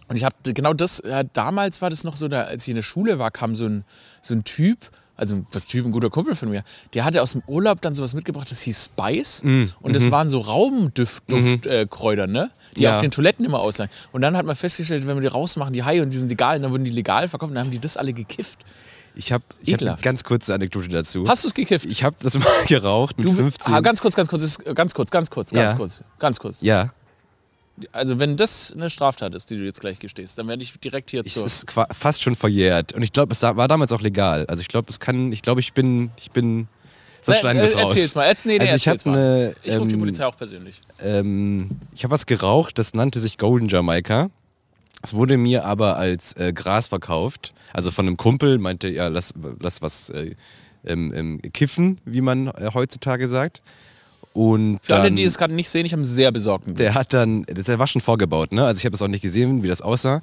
[0.08, 2.76] und ich habe genau das, äh, damals war das noch so, da, als ich in
[2.76, 3.84] der Schule war, kam so ein,
[4.22, 4.78] so ein Typ,
[5.16, 6.62] also was Typ, ein guter Kumpel von mir,
[6.94, 9.42] der hatte aus dem Urlaub dann sowas mitgebracht, das hieß Spice.
[9.80, 12.50] und das waren so Raumduftkräuter, äh, Kräuter, ne?
[12.76, 12.96] Die Ja.
[12.96, 13.90] auf den Toiletten immer auslagen.
[14.12, 16.56] Und dann hat man festgestellt, wenn wir die rausmachen, die Haie und die sind legal,
[16.56, 18.58] und dann wurden die legal verkauft und dann haben die das alle gekifft.
[19.16, 21.26] Ich habe ich hab eine ganz kurze Anekdote dazu.
[21.26, 21.87] Hast du es gekifft?
[21.87, 23.75] ich habe das mal geraucht mit du, 15.
[23.75, 25.76] ah, ganz kurz, ganz kurz, ganz kurz, ganz kurz, ganz Ja.
[25.76, 26.58] kurz, ganz kurz.
[26.61, 26.92] ja,
[27.92, 31.11] Also wenn das eine Straftat ist, die du jetzt gleich gestehst, dann werde ich direkt
[31.11, 31.46] hier zur...
[31.46, 32.92] es ist fast schon verjährt.
[32.92, 34.44] Und ich glaube, es war damals auch legal.
[34.49, 36.68] Also ich glaube, es kann, ich glaube, ich bin, ich bin,
[37.23, 37.92] sonst schneiden wir es äh, raus.
[37.92, 38.25] Erzähl's mal.
[38.25, 39.25] Erz, nee, nee, also ich erzähl's habe mal.
[39.25, 40.80] eine, Ich rufe die ähm, Polizei auch persönlich.
[41.02, 44.28] ähm, ich habe was geraucht, das nannte sich Golden Jamaica.
[45.06, 47.54] Es wurde mir aber als äh, Gras verkauft.
[47.72, 50.34] Also von einem Kumpel meinte, ja, lass, lass was äh,
[50.84, 53.62] ähm, ähm, kiffen, wie man äh, heutzutage sagt.
[54.32, 56.86] Und Für alle, dann- die es gerade nicht sehen, ich habe einen sehr besorgten Blick.
[56.86, 58.64] der hat dann, der war schon vorgebaut, ne?
[58.66, 60.20] Also ich habe das auch nicht gesehen, wie das aussah.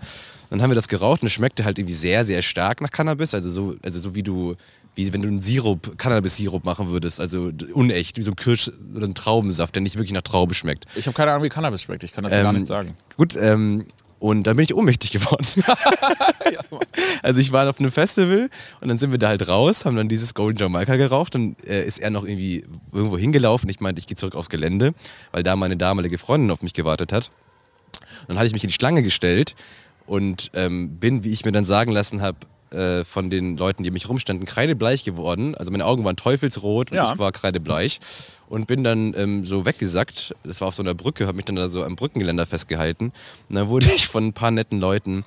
[0.49, 3.33] Dann haben wir das geraucht und es schmeckte halt irgendwie sehr, sehr stark nach Cannabis.
[3.33, 4.55] Also so, also so wie du,
[4.95, 7.21] wie wenn du einen Sirup, Cannabis-Sirup machen würdest.
[7.21, 10.85] Also unecht, wie so ein Kirsch- oder ein Traubensaft, der nicht wirklich nach Traube schmeckt.
[10.95, 12.03] Ich habe keine Ahnung, wie Cannabis schmeckt.
[12.03, 12.95] Ich kann das ja gar Ähm, nicht sagen.
[13.17, 13.85] Gut, ähm,
[14.23, 15.45] und dann bin ich ohnmächtig geworden.
[17.23, 20.07] also ich war auf einem Festival und dann sind wir da halt raus, haben dann
[20.07, 21.35] dieses Golden Jamaica geraucht.
[21.35, 23.67] Dann äh, ist er noch irgendwie irgendwo hingelaufen.
[23.67, 24.93] Ich meinte, ich gehe zurück aufs Gelände,
[25.33, 27.31] weil da meine damalige Freundin auf mich gewartet hat.
[28.29, 29.55] Dann hatte ich mich in die Schlange gestellt
[30.05, 32.37] und ähm, bin, wie ich mir dann sagen lassen habe,
[32.73, 35.55] äh, von den Leuten, die mich rumstanden, kreidebleich geworden.
[35.55, 37.11] Also meine Augen waren teufelsrot und Ja.
[37.13, 37.99] ich war kreidebleich.
[38.49, 40.35] Und bin dann ähm, so weggesackt.
[40.43, 43.11] Das war auf so einer Brücke, habe mich dann da so am Brückengeländer festgehalten.
[43.49, 45.23] Und dann wurde ich von ein paar netten Leuten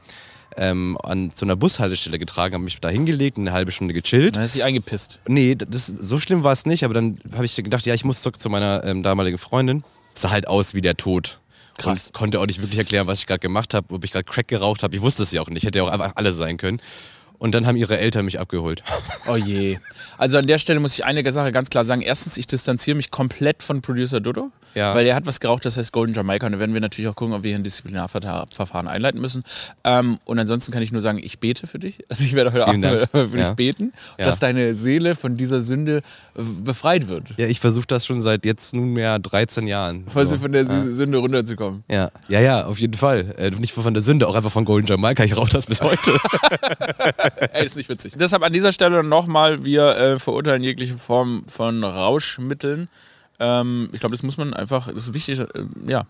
[0.57, 4.37] ähm, an zu einer Bushaltestelle getragen, habe mich da hingelegt, eine halbe Stunde gechillt.
[4.37, 5.21] Dann ist sie eingepisst.
[5.29, 8.23] Nee, das, so schlimm war es nicht, aber dann habe ich gedacht, ja, ich muss
[8.23, 9.85] zurück zu meiner ähm, damaligen Freundin.
[10.15, 11.41] Sah halt aus wie der Tod.
[11.79, 12.07] Krass.
[12.07, 14.49] Und konnte auch nicht wirklich erklären, was ich gerade gemacht habe, ob ich gerade Crack
[14.49, 14.95] geraucht habe.
[14.97, 15.67] Ich wusste es ja auch nicht.
[15.67, 16.81] Hätte ja auch einfach alles sein können.
[17.39, 18.83] Und dann haben ihre Eltern mich abgeholt.
[19.29, 19.79] Oh je.
[20.19, 22.01] Also an der Stelle muss ich eine Sache ganz klar sagen.
[22.01, 24.95] Erstens, ich distanziere mich komplett von Producer Dodo, Ja.
[24.95, 26.47] weil er hat was geraucht, das heißt Golden Jamaica.
[26.47, 29.43] Und da werden wir natürlich auch gucken, ob wir hier ein Disziplinarverfahren einleiten müssen.
[29.85, 31.99] Ähm, und ansonsten kann ich nur sagen, ich bete für dich.
[32.09, 36.03] Also ich werde heute Abend für dich beten, dass deine Seele von dieser Sünde
[36.37, 37.31] äh, befreit wird.
[37.39, 40.05] Ja, ich versuche das schon seit jetzt nunmehr 13 Jahren.
[40.07, 40.39] Falls So.
[40.39, 41.83] von der Sünde runterzukommen.
[41.91, 43.35] Ja, ja, ja, auf jeden Fall.
[43.39, 45.25] Äh, nicht von der Sünde, auch einfach von Golden Jamaica.
[45.25, 46.13] Ich rauche das bis heute.
[47.53, 48.15] Ey, ist nicht witzig.
[48.19, 52.89] Deshalb an dieser Stelle nochmal, wir äh, verurteilen jegliche Form von Rauschmitteln.
[53.39, 55.47] Ähm, ich glaube, das muss man einfach, das ist wichtig, äh,
[55.87, 56.07] ja,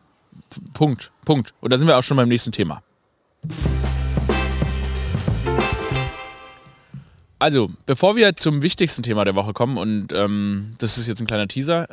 [0.73, 1.55] Punkt, Punkt.
[1.61, 2.83] Und da sind wir auch schon beim nächsten Thema.
[7.39, 11.27] Also, bevor wir zum wichtigsten Thema der Woche kommen, und ähm, das ist jetzt ein
[11.27, 11.87] kleiner Teaser,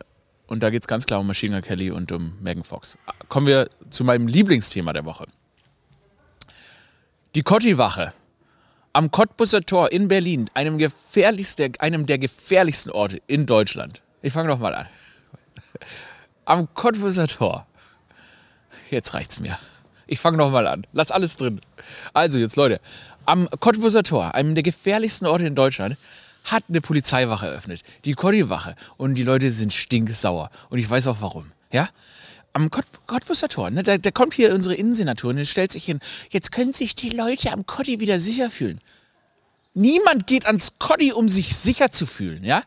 [0.47, 3.47] und da geht es ganz klar um Machine Gun Kelly und um Megan Fox, kommen
[3.47, 5.25] wir zu meinem Lieblingsthema der Woche.
[7.35, 8.13] Die Cotti-Wache
[8.93, 14.01] am Cottbusser Tor in Berlin, einem, gefährlichsten, einem der gefährlichsten Orte in Deutschland.
[14.21, 14.87] Ich fange noch mal an.
[16.45, 17.65] Am Cottbusser Tor.
[18.89, 19.57] Jetzt reicht's mir.
[20.07, 20.85] Ich fange noch mal an.
[20.93, 21.61] Lass alles drin.
[22.13, 22.81] Also jetzt Leute,
[23.25, 25.97] am Cottbusser Tor, einem der gefährlichsten Orte in Deutschland,
[26.43, 27.81] hat eine Polizeiwache eröffnet.
[28.05, 28.75] Die Cotti-Wache.
[28.97, 30.49] Und die Leute sind stinksauer.
[30.69, 31.51] Und ich weiß auch warum.
[31.71, 31.89] Ja?
[32.51, 35.99] Am Kott Cottbusser Tor, ne, da, da kommt hier unsere Innensenator und stellt sich hin.
[36.29, 38.79] Jetzt können sich die Leute am Cotti wieder sicher fühlen.
[39.75, 42.61] Niemand geht ans Coddy, um sich sicher zu fühlen, ja?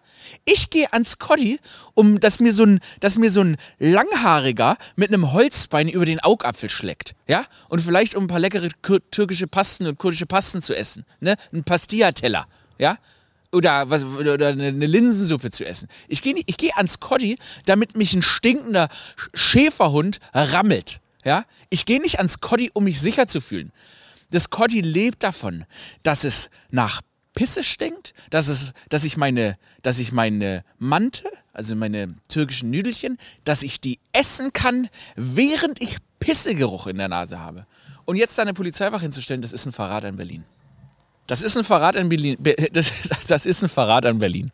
[0.45, 1.61] Ich gehe ans Coddy,
[1.95, 6.19] um dass mir so ein, dass mir so ein langhaariger mit einem Holzbein über den
[6.19, 7.45] Augapfel schlägt, ja?
[7.69, 8.69] Und vielleicht um ein paar leckere
[9.13, 11.37] türkische Pasten und kurdische Pasten zu essen, ne?
[11.53, 12.99] Ein Pastilla-Teller, ja?
[13.53, 15.89] Oder, was, oder eine Linsensuppe zu essen.
[16.09, 18.89] Ich gehe ich geh ans Coddy, damit mich ein stinkender
[19.33, 21.45] Schäferhund rammelt, ja?
[21.71, 23.71] Ich gehe nicht ans Coddy, um mich sicher zu fühlen.
[24.31, 25.65] Das Coddy lebt davon,
[26.03, 27.03] dass es nach
[27.35, 33.19] Pisse stinkt, dass, es, dass, ich meine, dass ich meine Mante, also meine türkischen Nüdelchen,
[33.45, 37.67] dass ich die essen kann, während ich Pissegeruch in der Nase habe.
[38.05, 40.45] Und jetzt da eine Polizeiwache hinzustellen, das ist ein Verrat an Berlin.
[41.27, 42.39] Das ist ein Verrat an Berlin.
[42.73, 44.51] Das, das, das ist ein Verrat an Berlin.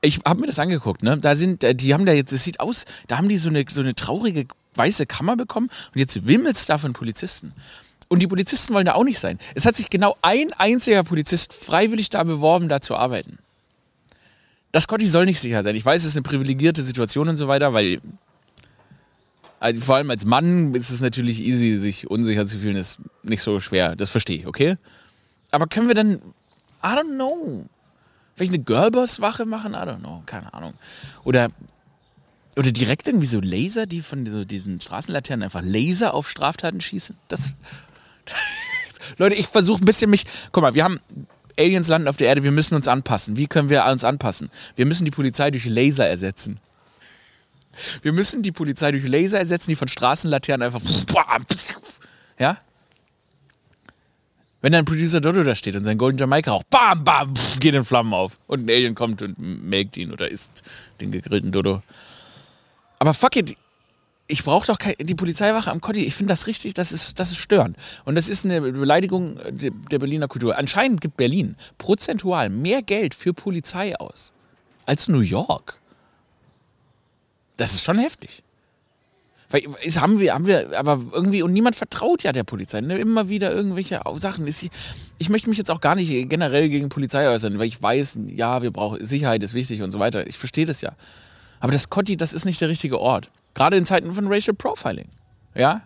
[0.00, 1.18] Ich habe mir das angeguckt, ne?
[1.18, 3.64] Da sind, äh, die haben da jetzt, es sieht aus, da haben die so eine,
[3.68, 7.52] so eine traurige weiße Kammer bekommen und jetzt wimmelt es da von Polizisten.
[8.08, 9.38] Und die Polizisten wollen da auch nicht sein.
[9.54, 13.38] Es hat sich genau ein einziger Polizist freiwillig da beworben, da zu arbeiten.
[14.72, 15.76] Das Scotty soll nicht sicher sein.
[15.76, 18.00] Ich weiß, es ist eine privilegierte Situation und so weiter, weil
[19.60, 23.42] also vor allem als Mann ist es natürlich easy, sich unsicher zu fühlen, ist nicht
[23.42, 23.96] so schwer.
[23.96, 24.76] Das verstehe ich, okay?
[25.50, 26.16] Aber können wir dann,
[26.82, 27.66] I don't know,
[28.36, 29.72] vielleicht eine Girlboss-Wache machen?
[29.72, 30.74] I don't know, keine Ahnung.
[31.24, 31.48] Oder,
[32.56, 37.16] oder direkt irgendwie so Laser, die von so diesen Straßenlaternen einfach Laser auf Straftaten schießen?
[37.26, 37.52] Das,
[39.18, 40.24] Leute, ich versuche ein bisschen mich.
[40.52, 41.00] Guck mal, wir haben
[41.58, 43.36] Aliens landen auf der Erde, wir müssen uns anpassen.
[43.36, 44.50] Wie können wir uns anpassen?
[44.76, 46.60] Wir müssen die Polizei durch Laser ersetzen.
[48.02, 50.82] Wir müssen die Polizei durch Laser ersetzen, die von Straßenlaternen einfach.
[52.40, 52.56] Ja?
[54.60, 57.84] Wenn dann Producer Dodo da steht und sein Golden Jamaica auch bam, bam, geht in
[57.84, 58.38] Flammen auf.
[58.46, 60.62] Und ein Alien kommt und melkt ihn oder isst
[61.00, 61.82] den gegrillten Dodo.
[62.98, 63.56] Aber fuck it,
[64.28, 66.04] ich brauche doch keine, die Polizeiwache am Kotti.
[66.04, 67.76] Ich finde das richtig, das ist, das ist störend.
[68.04, 70.56] Und das ist eine Beleidigung der Berliner Kultur.
[70.56, 74.32] Anscheinend gibt Berlin prozentual mehr Geld für Polizei aus
[74.84, 75.80] als New York.
[77.56, 78.42] Das ist schon heftig.
[79.50, 82.82] Weil es haben wir, haben wir, aber irgendwie, und niemand vertraut ja der Polizei.
[82.82, 82.98] Ne?
[82.98, 84.46] Immer wieder irgendwelche Sachen.
[84.46, 84.68] Ich,
[85.16, 88.60] ich möchte mich jetzt auch gar nicht generell gegen Polizei äußern, weil ich weiß, ja,
[88.60, 90.26] wir brauchen, Sicherheit ist wichtig und so weiter.
[90.26, 90.92] Ich verstehe das ja.
[91.60, 93.30] Aber das Kotti, das ist nicht der richtige Ort.
[93.58, 95.08] Gerade in Zeiten von Racial Profiling.
[95.54, 95.82] Ja?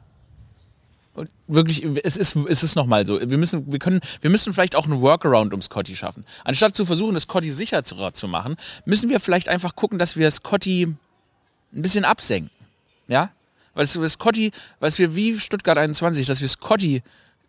[1.15, 3.19] Und wirklich, es ist, es ist nochmal so.
[3.21, 6.25] Wir müssen, wir, können, wir müssen vielleicht auch einen Workaround ums Scotty schaffen.
[6.45, 10.31] Anstatt zu versuchen, das Scotty sicher zu, machen, müssen wir vielleicht einfach gucken, dass wir
[10.31, 12.51] Scotty ein bisschen absenken.
[13.09, 13.31] Ja?
[13.75, 17.03] Weil das Scotty, weil wir wie Stuttgart 21, dass wir Scotty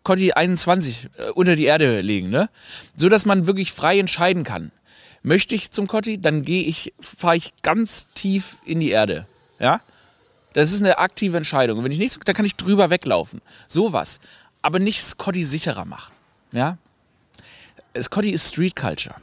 [0.04, 2.50] Scotty 21 äh, unter die Erde legen, ne?
[2.94, 4.70] So dass man wirklich frei entscheiden kann.
[5.22, 9.26] Möchte ich zum Cotti, dann gehe ich, fahre ich ganz tief in die Erde.
[9.58, 9.80] Ja?
[10.54, 11.84] Das ist eine aktive Entscheidung.
[11.84, 13.42] Wenn ich nicht, dann kann ich drüber weglaufen.
[13.68, 14.20] Sowas.
[14.62, 16.12] Aber nicht Scotty sicherer machen.
[16.52, 16.78] Ja?
[18.00, 19.16] Scotty ist Street Culture.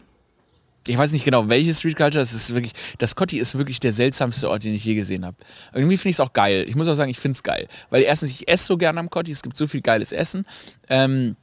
[0.87, 2.21] Ich weiß nicht genau, welche Street Culture.
[2.21, 5.37] Es ist wirklich, das Scotty ist wirklich der seltsamste Ort, den ich je gesehen habe.
[5.73, 6.65] Irgendwie finde ich es auch geil.
[6.67, 7.67] Ich muss auch sagen, ich finde es geil.
[7.89, 9.31] Weil erstens, ich esse so gerne am Scotty.
[9.31, 10.45] Es gibt so viel geiles Essen.
[10.89, 11.35] Ähm,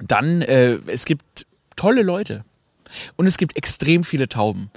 [0.00, 2.44] dann, äh, es gibt tolle Leute.
[3.16, 4.70] Und es gibt extrem viele Tauben.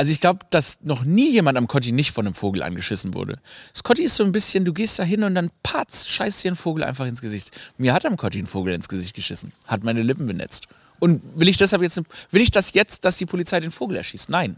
[0.00, 3.38] Also ich glaube, dass noch nie jemand am Kotti nicht von einem Vogel angeschissen wurde.
[3.74, 6.52] Das Kotti ist so ein bisschen, du gehst da hin und dann patz, scheißt dir
[6.52, 7.50] ein Vogel einfach ins Gesicht.
[7.76, 10.68] Mir hat am Kotti ein Vogel ins Gesicht geschissen, hat meine Lippen benetzt.
[11.00, 14.30] Und will ich deshalb jetzt, will ich das jetzt, dass die Polizei den Vogel erschießt?
[14.30, 14.56] Nein.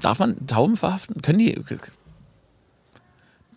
[0.00, 1.20] Darf man Tauben verhaften?
[1.20, 1.62] Können die?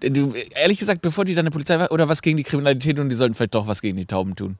[0.01, 3.15] Du, ehrlich gesagt, bevor die dann eine Polizei oder was gegen die Kriminalität tun, die
[3.15, 4.59] sollten vielleicht doch was gegen die Tauben tun.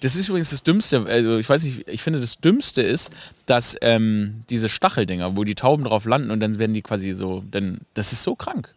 [0.00, 3.10] Das ist übrigens das Dümmste, also ich weiß nicht, ich finde das Dümmste ist,
[3.46, 7.40] dass ähm, diese Stacheldinger, wo die Tauben drauf landen und dann werden die quasi so,
[7.40, 8.74] denn das ist so krank.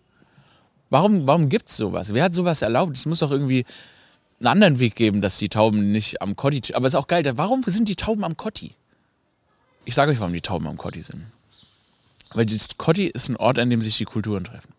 [0.90, 2.14] Warum, warum gibt es sowas?
[2.14, 2.96] Wer hat sowas erlaubt?
[2.96, 3.66] Es muss doch irgendwie
[4.40, 6.74] einen anderen Weg geben, dass die Tauben nicht am Kotti.
[6.74, 8.74] Aber es ist auch geil, warum sind die Tauben am Kotti?
[9.84, 11.26] Ich sage euch, warum die Tauben am Kotti sind.
[12.34, 14.74] Weil das Kotti ist ein Ort, an dem sich die Kulturen treffen.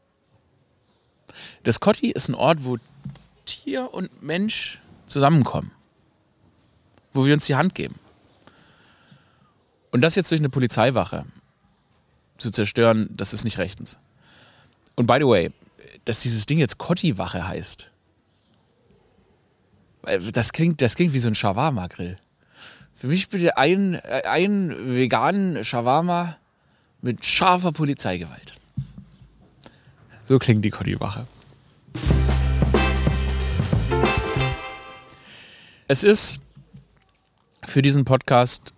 [1.65, 2.79] Das Kotti ist ein Ort, wo
[3.45, 5.73] Tier und Mensch zusammenkommen
[7.13, 7.99] wo wir uns die Hand geben.
[9.91, 11.25] Und das jetzt durch eine Polizeiwache
[12.37, 13.99] zu zerstören, das ist nicht rechtens.
[14.95, 15.53] Und by the way,
[16.05, 17.91] dass dieses Ding jetzt Kotti-Wache heißt,
[20.33, 22.17] das klingt, das klingt wie so ein Shawarma-Grill.
[22.95, 26.37] Für mich bitte ein, ein veganen Shawarma
[27.01, 28.57] mit scharfer Polizeigewalt.
[30.25, 31.27] So klingt die Kotti-Wache.
[35.87, 36.41] Es ist
[37.69, 38.73] für diesen Podcast,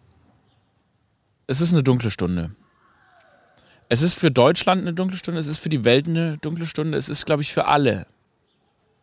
[1.46, 2.54] es ist eine dunkle Stunde.
[3.88, 6.98] Es ist für Deutschland eine dunkle Stunde, es ist für die Welt eine dunkle Stunde,
[6.98, 8.06] es ist, glaube ich, für alle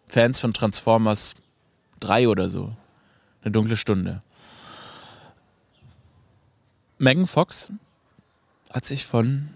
[0.08, 1.36] Fans von Transformers
[2.00, 2.76] 3 oder so
[3.41, 4.21] Eine dunkle Stunde.
[6.97, 7.69] Megan Fox
[8.69, 9.50] hat sich von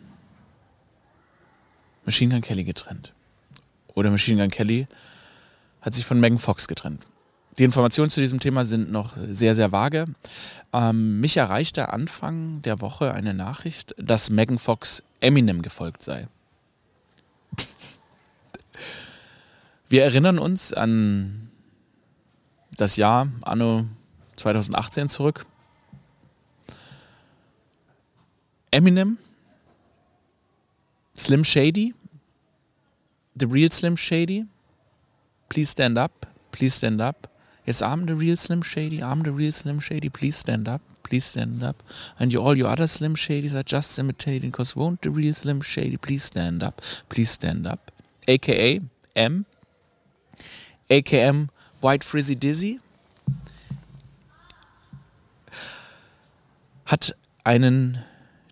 [2.06, 3.14] Machine Gun Kelly getrennt.
[3.88, 4.88] Oder Machine Gun Kelly
[5.82, 7.06] hat sich von Megan Fox getrennt.
[7.58, 10.06] Die Informationen zu diesem Thema sind noch sehr, sehr vage.
[10.74, 16.28] Ähm, mich erreichte Anfang der Woche eine Nachricht, dass Megan Fox Eminem gefolgt sei.
[19.90, 21.52] Wir erinnern uns an
[22.78, 23.86] das Jahr Anno
[24.38, 25.46] 2018 zurück.
[28.72, 29.18] Eminem,
[31.18, 31.94] Slim Shady,
[33.36, 34.46] The Real Slim Shady,
[35.50, 37.31] Please Stand Up, Please Stand Up.
[37.66, 41.26] Yes, I'm the real Slim Shady, I'm the real Slim Shady, please stand up, please
[41.26, 41.84] stand up.
[42.20, 45.62] And you, all your other Slim Shadys are just imitating, cause won't the real Slim
[45.62, 47.92] Shady please stand up, please stand up.
[48.28, 48.82] AKA
[49.16, 49.46] M,
[50.90, 51.50] AKM
[51.82, 52.80] White Frizzy Dizzy,
[56.86, 58.04] hat einen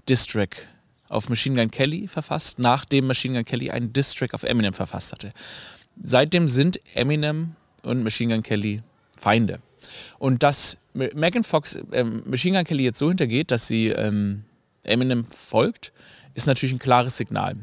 [0.08, 0.68] Distrack
[1.10, 5.32] auf Machine Gun Kelly verfasst, nachdem Machine Gun Kelly einen Distrack auf Eminem verfasst hatte.
[6.02, 8.84] Seitdem sind Eminem und Machine Gun Kelly
[9.20, 9.60] Feinde.
[10.18, 14.44] Und dass Megan Fox ähm, Machine Gun Kelly jetzt so hintergeht, dass sie ähm,
[14.84, 15.92] Eminem folgt,
[16.34, 17.56] ist natürlich ein klares Signal.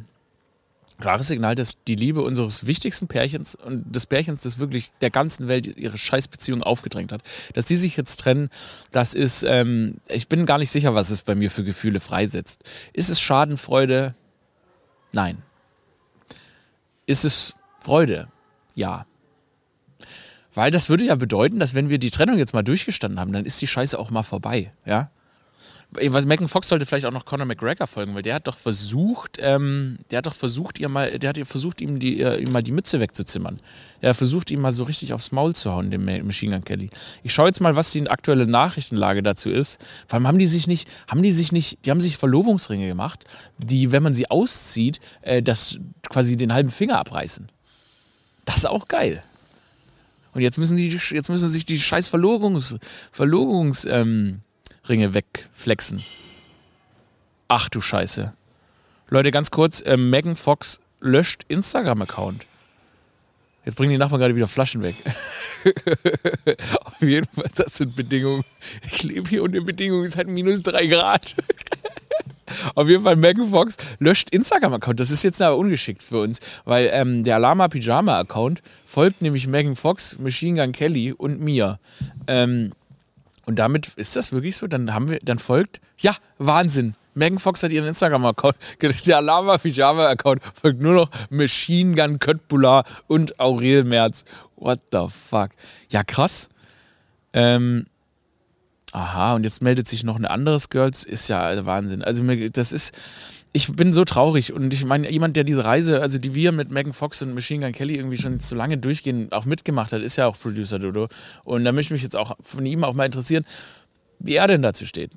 [0.99, 5.47] Klares Signal, dass die Liebe unseres wichtigsten Pärchens und des Pärchens, das wirklich der ganzen
[5.47, 7.21] Welt ihre Scheißbeziehung aufgedrängt hat,
[7.53, 8.49] dass die sich jetzt trennen,
[8.92, 12.64] das ist, ähm, ich bin gar nicht sicher, was es bei mir für Gefühle freisetzt.
[12.95, 14.14] Ist es Schadenfreude?
[15.12, 15.42] Nein.
[17.05, 18.29] Ist es Freude?
[18.75, 19.07] Ja.
[20.57, 23.45] Weil das würde ja bedeuten, dass wenn wir die Trennung jetzt mal durchgestanden haben, dann
[23.45, 25.11] ist die Scheiße auch mal vorbei, ja.
[25.90, 29.38] Was Megan Fox sollte vielleicht auch noch Conor McGregor folgen, weil der hat doch versucht,
[29.40, 32.62] ähm, der hat doch versucht, ihr mal, der hat versucht, ihm, die, äh, ihm mal
[32.62, 33.61] die Mütze wegzuzimmern.
[34.01, 36.90] Er versucht, ihm mal so richtig aufs Maul zu hauen, dem Machine Gun Kelly.
[37.23, 39.79] Ich schaue jetzt mal, was die aktuelle Nachrichtenlage dazu ist.
[40.09, 43.25] Vor allem haben die sich nicht, haben die sich nicht, die haben sich Verlobungsringe gemacht,
[43.59, 47.49] die, wenn man sie auszieht, äh, das quasi den halben Finger abreißen.
[48.45, 49.23] Das ist auch geil.
[50.37, 52.77] Und jetzt müssen die, jetzt müssen sich die scheiß Verlobungs,
[53.11, 54.42] Verlobungs, ähm,
[54.87, 56.05] wegflexen.
[57.49, 58.35] Ach du Scheiße.
[59.09, 62.44] Leute, ganz kurz, äh, Megan Fox löscht Instagram-Account.
[63.64, 64.96] Jetzt bringen die Nachbarn gerade wieder Flaschen weg.
[66.85, 68.44] Auf jeden Fall, das sind Bedingungen.
[68.85, 71.35] Ich lebe hier unter Bedingungen seit minus drei Grad.
[72.75, 75.01] Auf jeden Fall, Megan Fox löscht Instagram-Account.
[75.01, 79.77] Das ist jetzt aber ungeschickt für uns, weil ähm, der Lama Pyjama-Account folgt nämlich Megan
[79.77, 81.79] Fox, Machine Gun Kelly und mir.
[82.27, 82.73] Ähm,
[83.47, 84.67] und damit ist das wirklich so.
[84.67, 86.95] Dann haben wir, dann folgt, ja, Wahnsinn.
[87.15, 88.57] Megan Fox hat ihren Instagram-Account,
[89.07, 94.25] der Lama Pyjama-Account folgt nur noch Machine Gun Köttbullar und Aurel Merz.
[94.57, 95.51] What the fuck?
[95.89, 96.51] Ja, krass.
[97.33, 97.87] Ähm,
[98.97, 101.05] aha, und jetzt meldet sich noch ein anderes Girls.
[101.05, 102.03] Ist ja Wahnsinn.
[102.03, 102.95] Also, das ist,
[103.53, 106.71] ich bin so traurig und ich meine, jemand, der diese Reise, also die wir mit
[106.71, 110.17] Megan Fox und Machine Gun Kelly irgendwie schon so lange durchgehen, auch mitgemacht hat, ist
[110.17, 111.09] ja auch Producer Dodo.
[111.45, 113.45] Und da möchte ich mich jetzt auch von ihm auch mal interessieren,
[114.19, 115.13] wie er denn dazu steht.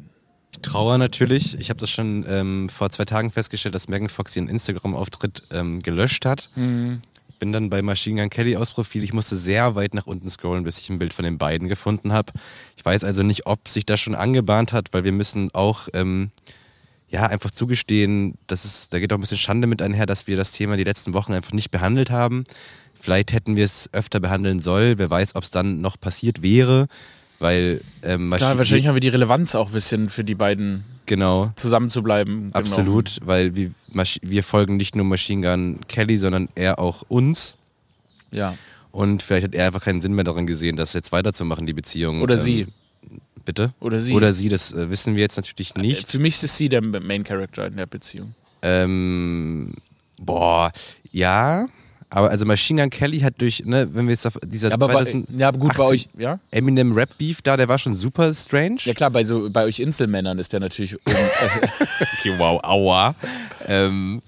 [0.52, 1.58] Ich trauere natürlich.
[1.60, 5.82] Ich habe das schon ähm, vor zwei Tagen festgestellt, dass Megan Fox ihren Instagram-Auftritt ähm,
[5.82, 6.50] gelöscht hat.
[6.56, 7.02] Mhm.
[7.40, 9.04] Bin dann bei Machine Gun Kelly aus Profil.
[9.04, 12.14] Ich musste sehr weit nach unten scrollen, bis ich ein Bild von den beiden gefunden
[12.14, 12.34] habe.
[12.76, 16.32] Ich weiß also nicht, ob sich das schon angebahnt hat, weil wir müssen auch ähm,
[17.10, 20.38] ja, einfach zugestehen, dass es, da geht auch ein bisschen Schande mit einher, dass wir
[20.38, 22.44] das Thema die letzten Wochen einfach nicht behandelt haben.
[22.94, 24.98] Vielleicht hätten wir es öfter behandeln sollen.
[24.98, 26.88] Wer weiß, ob es dann noch passiert wäre.
[27.40, 31.52] Weil ähm, Klar, wahrscheinlich haben wir die Relevanz auch ein bisschen für die beiden genau.
[31.56, 32.54] zusammenzubleiben.
[32.54, 33.28] Absolut, genau.
[33.28, 33.72] weil wir,
[34.22, 37.58] wir folgen nicht nur Machine Gun Kelly, sondern er auch uns.
[38.32, 38.56] Ja.
[38.92, 42.22] Und vielleicht hat er einfach keinen Sinn mehr darin gesehen, das jetzt weiterzumachen, die Beziehung.
[42.22, 42.68] Oder ähm, sie.
[43.44, 43.74] Bitte?
[43.80, 44.14] Oder sie.
[44.14, 46.08] Oder sie, das äh, wissen wir jetzt natürlich äh, nicht.
[46.08, 48.36] Für mich ist sie der Main Character in der Beziehung.
[48.62, 49.74] Ähm,
[50.20, 50.72] boah,
[51.12, 51.68] ja.
[52.12, 54.88] Aber also Machine Gun Kelly hat durch, ne, wenn wir jetzt auf dieser ja, aber
[54.88, 56.40] bei, ja, gut, bei euch, ja?
[56.50, 58.80] Eminem Rap Beef da, der war schon super strange.
[58.84, 60.96] Ja klar, bei so bei euch Inselmännern ist der natürlich.
[61.06, 63.16] okay, wow, aua.
[63.68, 64.22] ähm,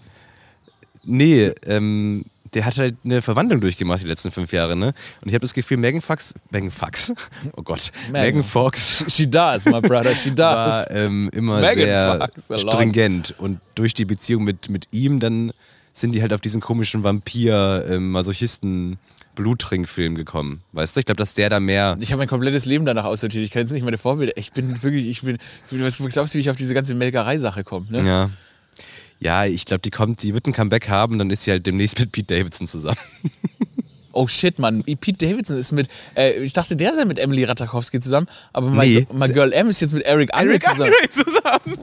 [1.04, 4.94] nee, ähm, der hat halt eine Verwandlung durchgemacht die letzten fünf Jahre, ne?
[5.22, 7.14] Und ich habe das Gefühl, Megan Fox, Megan Fox,
[7.58, 11.76] oh Gott, Megan, Megan Fox, she does, my brother, she does, war ähm, immer Megan
[11.76, 15.52] sehr Fox, stringent und durch die Beziehung mit, mit ihm dann
[15.94, 18.92] sind die halt auf diesen komischen Vampir-Masochisten.
[18.92, 18.98] Ähm,
[20.16, 20.60] gekommen.
[20.74, 21.98] Weißt du, ich glaube, dass der da mehr.
[22.00, 23.44] Ich habe mein komplettes Leben danach aussortiert.
[23.44, 24.34] Ich kann jetzt nicht meine Vorbilder.
[24.36, 25.38] Ich bin wirklich, ich bin,
[25.72, 27.88] was glaubst du, wie ich auf diese ganze Melkerei-Sache komme?
[27.90, 28.06] Ne?
[28.06, 28.30] Ja.
[29.20, 32.00] Ja, ich glaube, die kommt, die wird ein Comeback haben, dann ist sie halt demnächst
[32.00, 32.98] mit Pete Davidson zusammen.
[34.14, 34.84] Oh shit, Mann.
[34.84, 38.90] Pete Davidson ist mit, äh, ich dachte, der sei mit Emily Ratajkowski zusammen, aber mein,
[38.90, 39.08] Nee.
[39.12, 40.92] mein Girl M ist jetzt mit Eric Andre Eric zusammen.
[40.94, 41.78] Andre zusammen.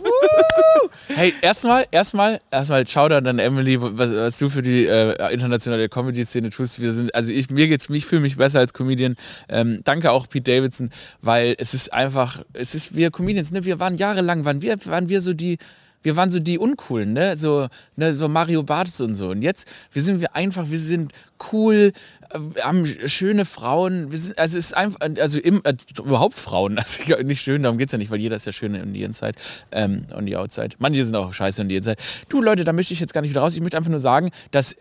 [1.08, 6.50] Hey, erstmal, erstmal, erstmal Shoutout an Emily, was, was du für die äh, internationale Comedy-Szene
[6.50, 6.80] tust.
[6.80, 9.16] Wir sind, also ich, mir geht's, ich fühle mich besser als Comedian.
[9.48, 10.90] Ähm, danke auch Pete Davidson,
[11.22, 15.08] weil es ist einfach, es ist, wir Comedians, ne, wir waren jahrelang, waren wir, waren
[15.08, 15.58] wir so die,
[16.02, 17.36] wir waren so die Uncoolen, ne?
[17.36, 19.30] So, ne, so Mario Barth und so.
[19.30, 21.12] Und jetzt, wir sind wir einfach, wir sind
[21.52, 21.92] cool,
[22.30, 24.10] äh, haben schöne Frauen.
[24.12, 27.88] Sind, also es ist einfach, also im, äh, überhaupt Frauen, also nicht schön, darum geht
[27.88, 29.34] es ja nicht, weil jeder ist ja schön on the inside,
[29.72, 30.76] ähm, the outside.
[30.78, 31.96] Manche sind auch scheiße on the inside.
[32.28, 33.54] Du Leute, da möchte ich jetzt gar nicht wieder raus.
[33.54, 34.76] Ich möchte einfach nur sagen, dass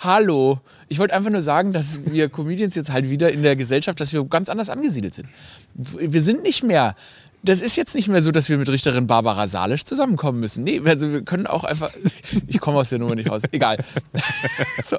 [0.00, 0.60] Hallo.
[0.88, 4.12] Ich wollte einfach nur sagen, dass wir Comedians jetzt halt wieder in der Gesellschaft, dass
[4.12, 5.28] wir ganz anders angesiedelt sind.
[5.74, 6.94] Wir sind nicht mehr.
[7.42, 10.64] Das ist jetzt nicht mehr so, dass wir mit Richterin Barbara Salisch zusammenkommen müssen.
[10.64, 11.90] Nee, also wir können auch einfach.
[12.46, 13.42] Ich komme aus der Nummer nicht raus.
[13.52, 13.78] Egal.
[14.88, 14.96] So.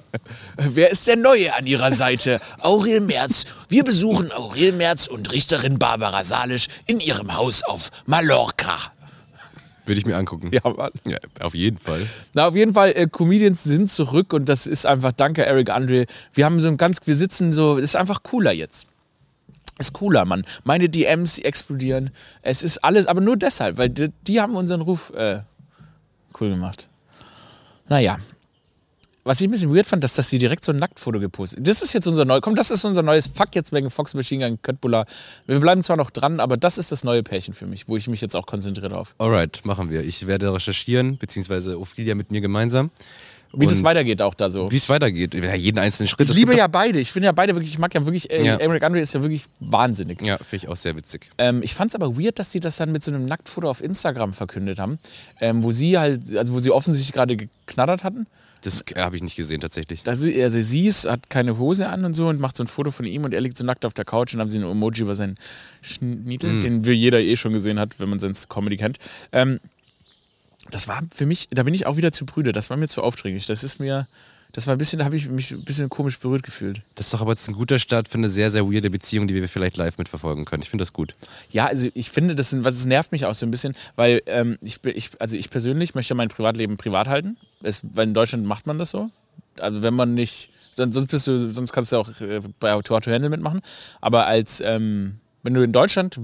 [0.57, 2.39] Wer ist der Neue an ihrer Seite?
[2.59, 3.45] Aurel Merz.
[3.67, 8.77] Wir besuchen Aurel Merz und Richterin Barbara Salisch in ihrem Haus auf Mallorca.
[9.85, 10.51] Würde ich mir angucken.
[10.53, 10.91] Ja, Mann.
[11.07, 12.05] Ja, auf jeden Fall.
[12.33, 16.05] Na, auf jeden Fall, äh, Comedians sind zurück und das ist einfach, danke Eric Andre.
[16.33, 18.85] Wir haben so ein ganz, wir sitzen so, es ist einfach cooler jetzt.
[19.79, 20.45] Ist cooler, Mann.
[20.65, 22.11] Meine DMs die explodieren.
[22.41, 25.41] Es ist alles, aber nur deshalb, weil die, die haben unseren Ruf äh,
[26.39, 26.89] cool gemacht.
[27.87, 28.19] Naja.
[29.23, 31.81] Was ich ein bisschen weird fand, dass, dass sie direkt so ein Nacktfoto gepostet Das
[31.81, 34.61] ist jetzt unser neues, komm, das ist unser neues Fuck jetzt wegen Fox Machine Gun
[34.61, 35.05] Köttbullar.
[35.45, 38.07] Wir bleiben zwar noch dran, aber das ist das neue Pärchen für mich, wo ich
[38.07, 39.15] mich jetzt auch konzentriere drauf.
[39.17, 40.03] Alright, machen wir.
[40.03, 42.91] Ich werde recherchieren, beziehungsweise Ophelia mit mir gemeinsam.
[43.53, 44.69] Wie das Und weitergeht auch da so.
[44.71, 45.33] Wie es weitergeht.
[45.33, 46.29] Ja, jeden einzelnen Schritt.
[46.29, 46.99] Ich liebe ja beide.
[46.99, 48.57] Ich finde ja beide wirklich, ich mag ja wirklich, äh, Ja.
[48.57, 50.23] Eric Andre ist ja wirklich wahnsinnig.
[50.25, 51.31] Ja, finde ich auch sehr witzig.
[51.37, 53.81] Ähm, ich fand es aber weird, dass sie das dann mit so einem Nacktfoto auf
[53.83, 54.99] Instagram verkündet haben,
[55.41, 58.27] ähm, wo sie halt, also wo sie offensichtlich gerade geknattert hatten.
[58.61, 60.03] Das habe ich nicht gesehen, tatsächlich.
[60.03, 62.67] Da sie, also sie ist, hat keine Hose an und so und macht so ein
[62.67, 64.69] Foto von ihm und er liegt so nackt auf der Couch und haben sie ein
[64.69, 65.35] Emoji über seinen
[65.81, 68.97] Schnietel, den wir jeder eh schon gesehen hat, wenn man sonst Comedy kennt.
[69.31, 69.59] Ähm,
[70.71, 73.01] das war für mich, da bin ich auch wieder zu prüde, das war mir zu
[73.01, 73.45] aufdringlich.
[73.45, 74.07] Das ist mir,
[74.51, 76.81] das war ein bisschen, da habe ich mich ein bisschen komisch berührt gefühlt.
[76.95, 79.35] Das ist doch aber jetzt ein guter Start für eine sehr, sehr weirde Beziehung, die
[79.35, 80.63] wir vielleicht live mitverfolgen können.
[80.63, 81.15] Ich finde das gut.
[81.51, 84.21] Ja, also ich finde, das, sind, was, es nervt mich auch so ein bisschen, weil
[84.25, 87.37] ähm, ich, ich, also ich persönlich möchte mein Privatleben privat halten.
[87.63, 89.09] Es, weil in Deutschland macht man das so.
[89.59, 93.11] Also wenn man nicht, sonst, bist du, sonst kannst du auch äh, bei Tour to
[93.11, 93.61] Handle mitmachen.
[94.01, 96.19] Aber als ähm, wenn du in Deutschland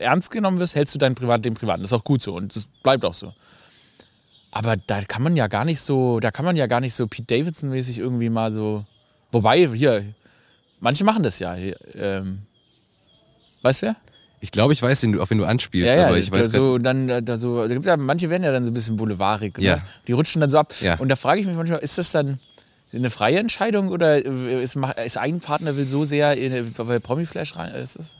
[0.00, 1.44] ernst genommen wirst, hältst du dein privat.
[1.44, 3.32] Das ist auch gut so und das bleibt auch so.
[4.50, 7.06] Aber da kann man ja gar nicht so, da kann man ja gar nicht so
[7.06, 8.84] Pete Davidson-mäßig irgendwie mal so.
[9.32, 10.04] Wobei, hier,
[10.80, 11.56] manche machen das ja.
[11.94, 12.40] Ähm,
[13.62, 13.96] weißt wer?
[14.40, 16.58] Ich glaube, ich weiß, auf wen du anspielst, Ja, ja, aber ich da weiß grad-
[16.58, 18.96] so, dann, da- da so, da gibt's ja, manche werden ja dann so ein bisschen
[18.96, 19.58] boulevardig.
[19.58, 19.76] Ja.
[19.76, 19.82] Ne?
[20.06, 20.72] Die rutschen dann so ab.
[20.80, 20.94] Ja.
[20.98, 22.38] Und da frage ich mich manchmal, ist das dann
[22.92, 27.56] eine freie Entscheidung oder ist, ma- ist ein Partner will so sehr in, bei Promiflash
[27.56, 27.74] rein?
[27.74, 28.16] Ist das?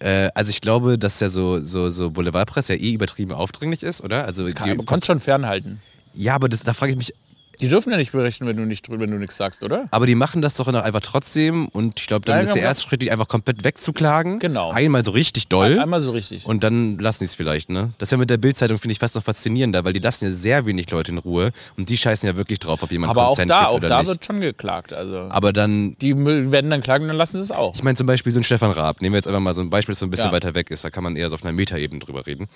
[0.00, 4.02] Äh, also ich glaube, dass ja so, so, so Boulevardpresse ja eh übertrieben aufdringlich ist,
[4.02, 4.24] oder?
[4.24, 5.80] Also Kann, die, aber kannst schon fernhalten.
[6.14, 7.14] ja, aber das, da frage ich mich,
[7.60, 9.86] Die dürfen ja nicht berichten, wenn du nicht wenn du nichts sagst, oder?
[9.90, 12.82] aber die machen das doch einfach trotzdem und ich glaube, dann Ja, ist der erste
[12.88, 14.38] Schritt, die einfach komplett wegzuklagen.
[14.38, 14.70] Genau.
[14.70, 15.78] Einmal so richtig doll.
[15.78, 16.46] Einmal so richtig.
[16.46, 17.92] Und dann lassen die es vielleicht, ne?
[17.98, 20.30] Das ist ja mit der Bildzeitung, finde ich, fast noch faszinierender, weil die lassen ja
[20.32, 23.28] sehr wenig Leute in Ruhe und die scheißen ja wirklich drauf, ob jemand aber auch
[23.28, 24.08] Consent da, gibt auch oder da nicht.
[24.08, 24.92] wird schon geklagt.
[24.92, 27.74] Also aber dann, die werden dann klagen, dann lassen sie es auch.
[27.74, 29.70] ich meine zum Beispiel so ein Stefan Raab, nehmen wir jetzt einfach mal so ein
[29.70, 30.32] Beispiel, das so ein bisschen Ja.
[30.32, 32.48] weiter weg ist, da kann man eher so auf einer Metaebene drüber reden.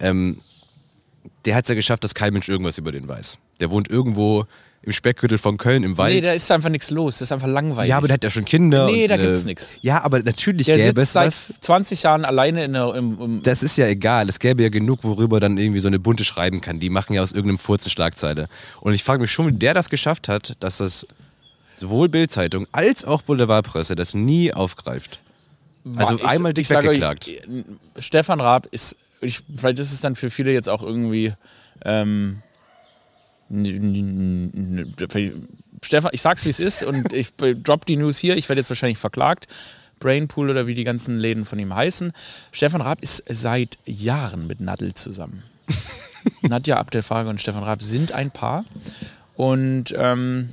[0.00, 0.38] Ähm,
[1.44, 3.38] der hat es ja geschafft, dass kein Mensch irgendwas über den weiß.
[3.60, 4.44] Der wohnt irgendwo
[4.82, 6.14] im Speckgürtel von Köln im Wald.
[6.14, 7.14] Nee, da ist einfach nichts los.
[7.18, 7.90] Das ist einfach langweilig.
[7.90, 8.86] ja, aber der hat ja schon Kinder.
[8.86, 9.78] Nee, und, da äh, gibt's nix.
[9.82, 11.60] Ja, aber natürlich der gäbe sitzt es seit was.
[11.60, 14.28] 20 Jahren alleine in der, im, im Das ist ja egal.
[14.28, 16.78] Es gäbe ja genug, worüber dann irgendwie so eine bunte schreiben kann.
[16.80, 18.48] Die machen ja aus irgendeinem Furzen Schlagzeile.
[18.80, 21.06] Und ich frage mich schon, wie der das geschafft hat, dass das
[21.76, 25.20] sowohl Bildzeitung als auch Boulevardpresse das nie aufgreift.
[25.96, 27.28] Also Ich- einmal dick ich weggeklagt.
[27.28, 27.40] Euch,
[28.04, 31.32] Stefan Raab ist, ich, vielleicht ist es dann für viele jetzt auch irgendwie.
[31.84, 32.42] Ähm,
[35.82, 38.36] Stefan, ich sag's wie es ist und ich drop die News hier.
[38.36, 39.46] Ich werde jetzt wahrscheinlich verklagt.
[40.00, 42.12] Brainpool oder wie die ganzen Läden von ihm heißen.
[42.52, 45.42] Stefan Raab ist seit Jahren mit Nadel zusammen.
[46.42, 48.64] Nadja Abdelfarge und Stefan Raab sind ein Paar.
[49.34, 50.50] Und ähm,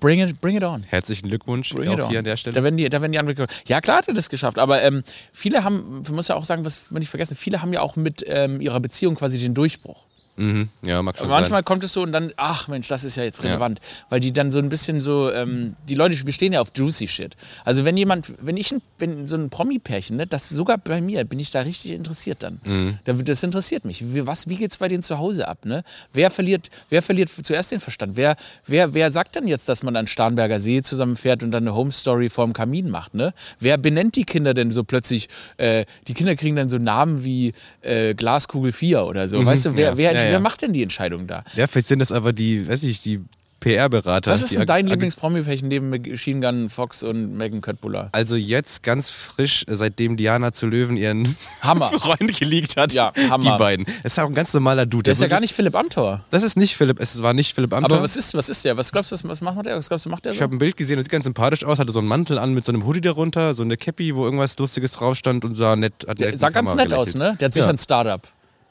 [0.00, 0.82] bring, it, bring it on.
[0.84, 2.62] Herzlichen Glückwunsch Bring auch hier an der Da Stelle.
[2.62, 3.46] werden die, da werden die Anwälte.
[3.66, 4.58] Ja, klar hat er das geschafft.
[4.58, 7.72] Aber ähm, viele haben, man muss ja auch sagen, was wir nicht vergessen, viele haben
[7.72, 10.04] ja auch mit ähm, ihrer Beziehung quasi den Durchbruch.
[10.38, 10.68] Mhm.
[10.82, 11.64] Ja, mag schon Aber manchmal sein.
[11.64, 13.80] kommt es so und dann, ach Mensch, das ist ja jetzt relevant.
[14.08, 17.36] Weil die dann so ein bisschen so, ähm, die Leute bestehen ja auf juicy Shit.
[17.64, 21.40] Also wenn jemand, wenn ich, wenn so ein Promi-Pärchen, ne, das sogar bei mir, bin
[21.40, 22.60] ich da richtig interessiert dann.
[22.64, 22.98] Mhm.
[23.04, 24.14] Da- Das interessiert mich.
[24.14, 25.64] Wie, was, wie geht's bei denen zu Hause ab?
[25.64, 25.82] Ne?
[26.12, 28.16] Wer, verliert, wer verliert zuerst den Verstand?
[28.16, 28.36] Wer,
[28.66, 32.28] wer, wer sagt dann jetzt, dass man an Starnberger See zusammenfährt und dann eine Home-Story
[32.28, 33.14] vorm Kamin macht?
[33.14, 33.34] Ne?
[33.60, 35.28] Wer benennt die Kinder denn so plötzlich?
[35.56, 37.52] Äh, die Kinder kriegen dann so Namen wie
[37.82, 39.44] äh, Glaskugel 4 oder so.
[39.44, 39.98] Weißt du, wer, Mhm.
[40.00, 40.12] ja.
[40.12, 40.32] wer, Ja, ja.
[40.34, 41.44] wer macht denn die Entscheidung da?
[41.54, 43.20] Ja, vielleicht sind das aber die, weiß ich, die
[43.60, 44.30] PR-Berater.
[44.30, 48.08] Was ist denn dein Lieblings-Promi-Pärchen neben Machine Gun Fox und Megan Köttbullar?
[48.12, 51.90] Also jetzt ganz frisch, äh, seitdem Diana zu Löwen ihren Hammer.
[51.98, 52.92] Freund geleakt hat.
[52.92, 53.42] Ja, Hammer.
[53.54, 53.84] Die beiden.
[54.04, 55.02] Es ist auch ein ganz normaler Dude.
[55.02, 56.24] Der ist ja gar nicht Philipp Amthor.
[56.30, 57.96] Das ist nicht Philipp, es war nicht Philipp Amthor.
[57.96, 58.76] Aber was ist, was ist der?
[58.76, 59.76] Was glaubst du, was, was macht der?
[59.76, 60.44] Was glaubst du, macht der Ich so?
[60.44, 62.64] habe ein Bild gesehen, das sieht ganz sympathisch aus, hatte so einen Mantel an mit
[62.64, 65.94] so einem Hoodie darunter, so eine Cappy, wo irgendwas Lustiges drauf stand und sah nett.
[66.06, 67.32] Hat nett sah ganz Kamera nett aus, gelächelt.
[67.32, 67.36] ne?
[67.40, 67.72] Der hat sicher Ja.
[67.72, 68.22] ein Startup.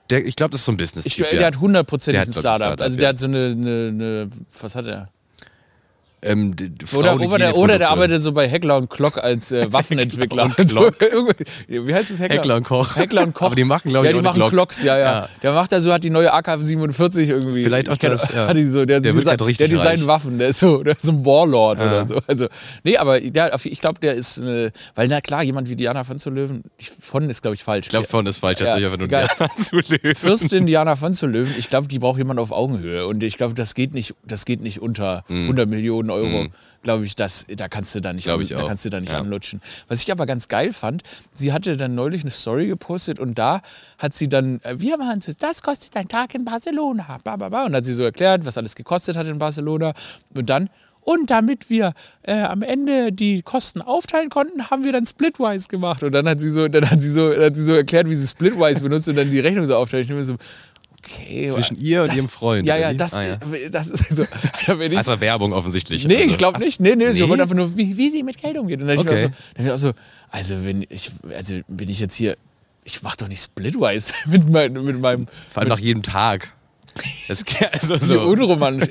[0.09, 1.47] Der, ich glaube, das ist so ein business Ich, typ der ja.
[1.47, 2.57] hat hundertprozentig Der ein Startup.
[2.65, 3.09] Startup, Also der ja.
[3.09, 4.29] hat so eine, eine, eine
[4.61, 5.09] was hat er?
[6.23, 9.51] Ähm, d- d- Oder, oder, der, oder der arbeitet so bei Heckler und Klock als
[9.51, 10.45] äh, Waffenentwickler.
[10.45, 10.95] und Klock.
[11.67, 12.37] Wie heißt das Heckler?
[12.37, 12.95] Heckler und Koch.
[12.95, 13.45] Heckler und Koch.
[13.47, 14.49] Aber die machen, glaube ja, ich, die auch machen Glock.
[14.49, 15.29] Klocks, ja, ja, Ja.
[15.43, 17.63] Der macht da so, hat die neue AK-47 irgendwie.
[17.63, 18.47] Vielleicht auch das, ja.
[18.47, 20.07] Hat die so, der, Der wird design, grad richtig der designt reich.
[20.07, 21.85] Waffen, der ist so, der ist so ein Warlord Ja.
[21.87, 22.19] oder so.
[22.27, 22.47] Also,
[22.83, 26.17] nee, aber der, ich glaube, der ist, äh, weil na klar, jemand wie Diana von
[26.19, 27.85] zu Löwen, ich- von ist, glaube ich, falsch.
[27.85, 29.27] Ich glaube, von ist falsch, das Ja, ist nur egal.
[29.37, 30.15] Diana zu Löwen.
[30.15, 33.05] Fürstin Diana von zu Löwen, ich glaube, die braucht jemand auf Augenhöhe.
[33.05, 35.43] Und ich glaube, das geht nicht, das geht nicht unter Mhm.
[35.47, 36.47] 100 Millionen Euro.
[36.83, 39.11] Glaube ich, das, da kannst du da nicht, an, ich da kannst du da nicht
[39.11, 39.19] Ja.
[39.19, 39.59] anlutschen.
[39.89, 41.03] Was ich aber ganz geil fand,
[41.33, 43.61] sie hatte dann neulich eine Story gepostet und da
[43.97, 47.17] hat sie dann, äh, wir machen so, das kostet ein Tag in Barcelona.
[47.23, 47.65] Bla, bla, bla.
[47.65, 49.93] Und hat sie so erklärt, was alles gekostet hat in Barcelona.
[50.33, 50.69] Und dann,
[51.01, 51.93] und damit wir
[52.23, 56.03] äh, am Ende die Kosten aufteilen konnten, haben wir dann Splitwise gemacht.
[56.03, 58.27] Und dann hat sie so, dann hat sie so, hat sie so erklärt, wie sie
[58.27, 60.09] Splitwise benutzt und dann die Rechnung so aufteilt.
[60.09, 60.35] Ich so,
[61.11, 61.49] okay.
[61.49, 63.37] Zwischen ihr und das, ihrem Freund, Ja, ja, das, Ah, ja.
[63.71, 64.23] das ist so.
[64.23, 66.05] War Werbung offensichtlich.
[66.05, 66.31] Nee, also.
[66.31, 66.79] ich glaube nicht.
[66.79, 67.29] Nee, nee, sie Nee?
[67.29, 68.81] wollte einfach nur, wie, wie sie mit Geld umgeht.
[68.81, 69.15] Und dann okay.
[69.15, 69.93] Ich so, dann ich auch so,
[70.29, 72.37] also wenn ich, also bin ich jetzt hier,
[72.83, 75.27] ich mach doch nicht Splitwise mit, mein, mit meinem.
[75.51, 76.51] Vor allem nach jedem Tag.
[77.27, 77.43] Das,
[77.73, 78.13] also So.
[78.13, 78.21] so.
[78.21, 78.89] unromantisch.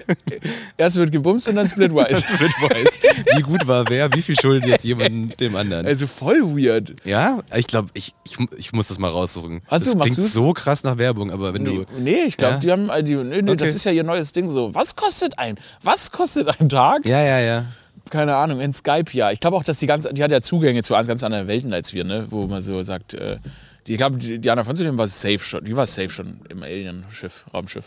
[0.76, 2.20] Erst wird gebumst und dann Splitwise.
[2.20, 2.98] Splitwise.
[3.36, 4.12] Wie gut war wer?
[4.12, 5.86] Wie viel schuldet jetzt jemand dem anderen?
[5.86, 6.94] Also voll weird.
[7.04, 9.62] ja, ich glaube, ich, ich, ich muss das mal raussuchen.
[9.68, 10.32] Ach so, das klingt du's?
[10.32, 12.00] so krass nach Werbung, aber wenn Nee, du.
[12.00, 12.58] nee ich glaube, Ja?
[12.60, 13.76] die haben, die, nee, nee, das Okay.
[13.76, 14.74] ist ja ihr neues Ding so.
[14.74, 17.06] Was kostet ein, was kostet ein Tag?
[17.06, 17.64] Ja, ja, ja.
[18.10, 19.30] keine Ahnung, in Skype ja.
[19.30, 21.92] Ich glaube auch, dass die ganz, die hat ja Zugänge zu ganz anderen Welten als
[21.92, 22.26] wir, ne?
[22.30, 23.38] Wo man so sagt, äh,
[23.86, 26.62] die, ich glaube, die- Diana von Zudem war safe schon, die war safe schon im
[26.62, 27.84] Alien-Schiff, Raumschiff.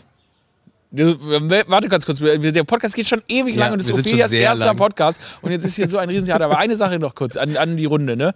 [0.92, 4.32] Die- Warte ganz kurz, der Podcast geht schon ewig Ja, lang und es ist Ophelias
[4.32, 4.76] erster lang.
[4.76, 6.44] Podcast und jetzt ist hier so ein Riesentheater.
[6.46, 8.34] Aber eine Sache noch kurz an, an die Runde, ne?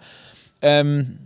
[0.62, 1.18] Ähm,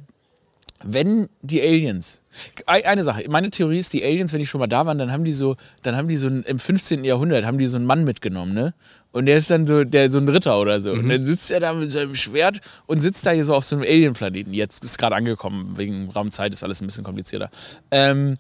[0.84, 2.20] wenn die Aliens,
[2.66, 5.10] ei- eine Sache, meine Theorie ist, die Aliens, wenn die schon mal da waren, dann
[5.10, 7.04] haben die so, dann haben die so ein, im 15.
[7.04, 8.74] Jahrhundert haben die so einen Mann mitgenommen, ne?
[9.10, 10.92] Und der ist dann so, der so ein Ritter oder so.
[10.92, 13.74] Und dann sitzt er da mit seinem Schwert und sitzt da hier so auf so
[13.74, 14.52] einem Alien-Planeten.
[14.54, 17.50] Jetzt ist gerade angekommen, wegen Raumzeit ist alles ein bisschen komplizierter.
[17.90, 18.36] Ähm,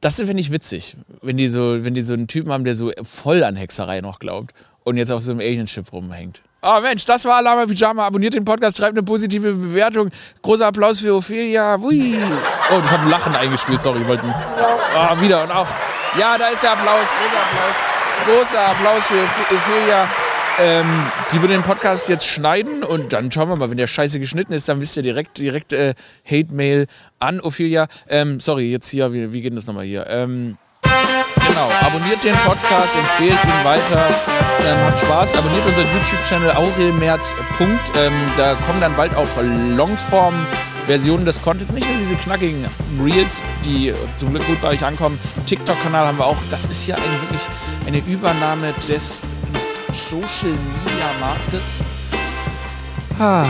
[0.00, 2.92] das finde ich witzig, wenn die so, wenn die so einen Typen haben, der so
[3.02, 6.42] voll an Hexerei noch glaubt und jetzt auf so einem Alien-Schiff rumhängt.
[6.62, 8.04] Oh Mensch, das war Alama Pyjama.
[8.06, 10.10] Abonniert den Podcast, schreibt eine positive Bewertung.
[10.42, 11.76] Großer Applaus für Ophelia.
[11.80, 12.18] Hui.
[12.72, 14.24] Oh, ich habe ein Lachen eingespielt, sorry, ich wollte.
[14.26, 15.68] Oh, wieder und auch.
[16.18, 17.76] Ja, da ist der Applaus, großer Applaus.
[18.26, 20.08] Großer Applaus für Oph- Ophelia.
[20.60, 20.86] Ähm,
[21.32, 24.52] die wird den Podcast jetzt schneiden und dann schauen wir mal, wenn der scheiße geschnitten
[24.52, 25.94] ist, dann wisst ihr direkt, direkt äh,
[26.28, 26.86] Hate-Mail
[27.20, 27.86] an Ophelia.
[28.08, 30.06] Ähm, sorry, jetzt hier, wie, wie geht das nochmal hier?
[30.08, 30.56] Ähm,
[31.46, 34.08] Genau, abonniert den Podcast, empfehlt ihn weiter,
[34.66, 37.34] ähm, habt Spaß, abonniert unseren YouTube-Channel Aurelmerz.
[37.96, 39.26] Ähm, da kommen dann bald auch
[39.76, 42.66] Longform-Versionen des Contents, nicht nur diese knackigen
[43.02, 45.18] Reels, die zum Glück gut bei euch ankommen.
[45.46, 46.36] TikTok-Kanal haben wir auch.
[46.50, 47.46] Das ist ja eine, wirklich
[47.86, 49.26] eine Übernahme des
[49.92, 51.76] Social-Media-Marktes.
[53.18, 53.46] Ah.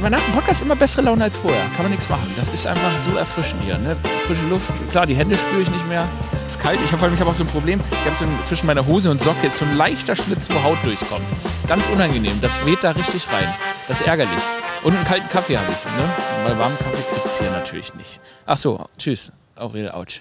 [0.00, 1.64] Man hat im Podcast immer bessere Laune als vorher.
[1.76, 2.30] Kann man nichts machen.
[2.36, 3.78] Das ist einfach so erfrischend hier.
[3.78, 3.96] Ne?
[4.26, 4.70] Frische Luft.
[4.90, 6.06] Klar, die Hände spüre ich nicht mehr.
[6.46, 6.78] Ist kalt.
[6.84, 7.80] Ich habe ich hab auch so ein Problem.
[7.90, 10.62] Ich habe so ein, zwischen meiner Hose und Socke ist so ein leichter Schlitz, wo
[10.62, 11.24] Haut durchkommt.
[11.66, 12.38] Ganz unangenehm.
[12.42, 13.48] Das weht da richtig rein.
[13.88, 14.42] Das ist ärgerlich.
[14.82, 15.84] Und einen kalten Kaffee habe ich.
[15.84, 16.12] Ne?
[16.44, 18.20] Weil warmen Kaffee kriegt es hier natürlich nicht.
[18.44, 18.84] Ach so.
[18.98, 19.32] Tschüss.
[19.56, 20.20] Aurel, ouch.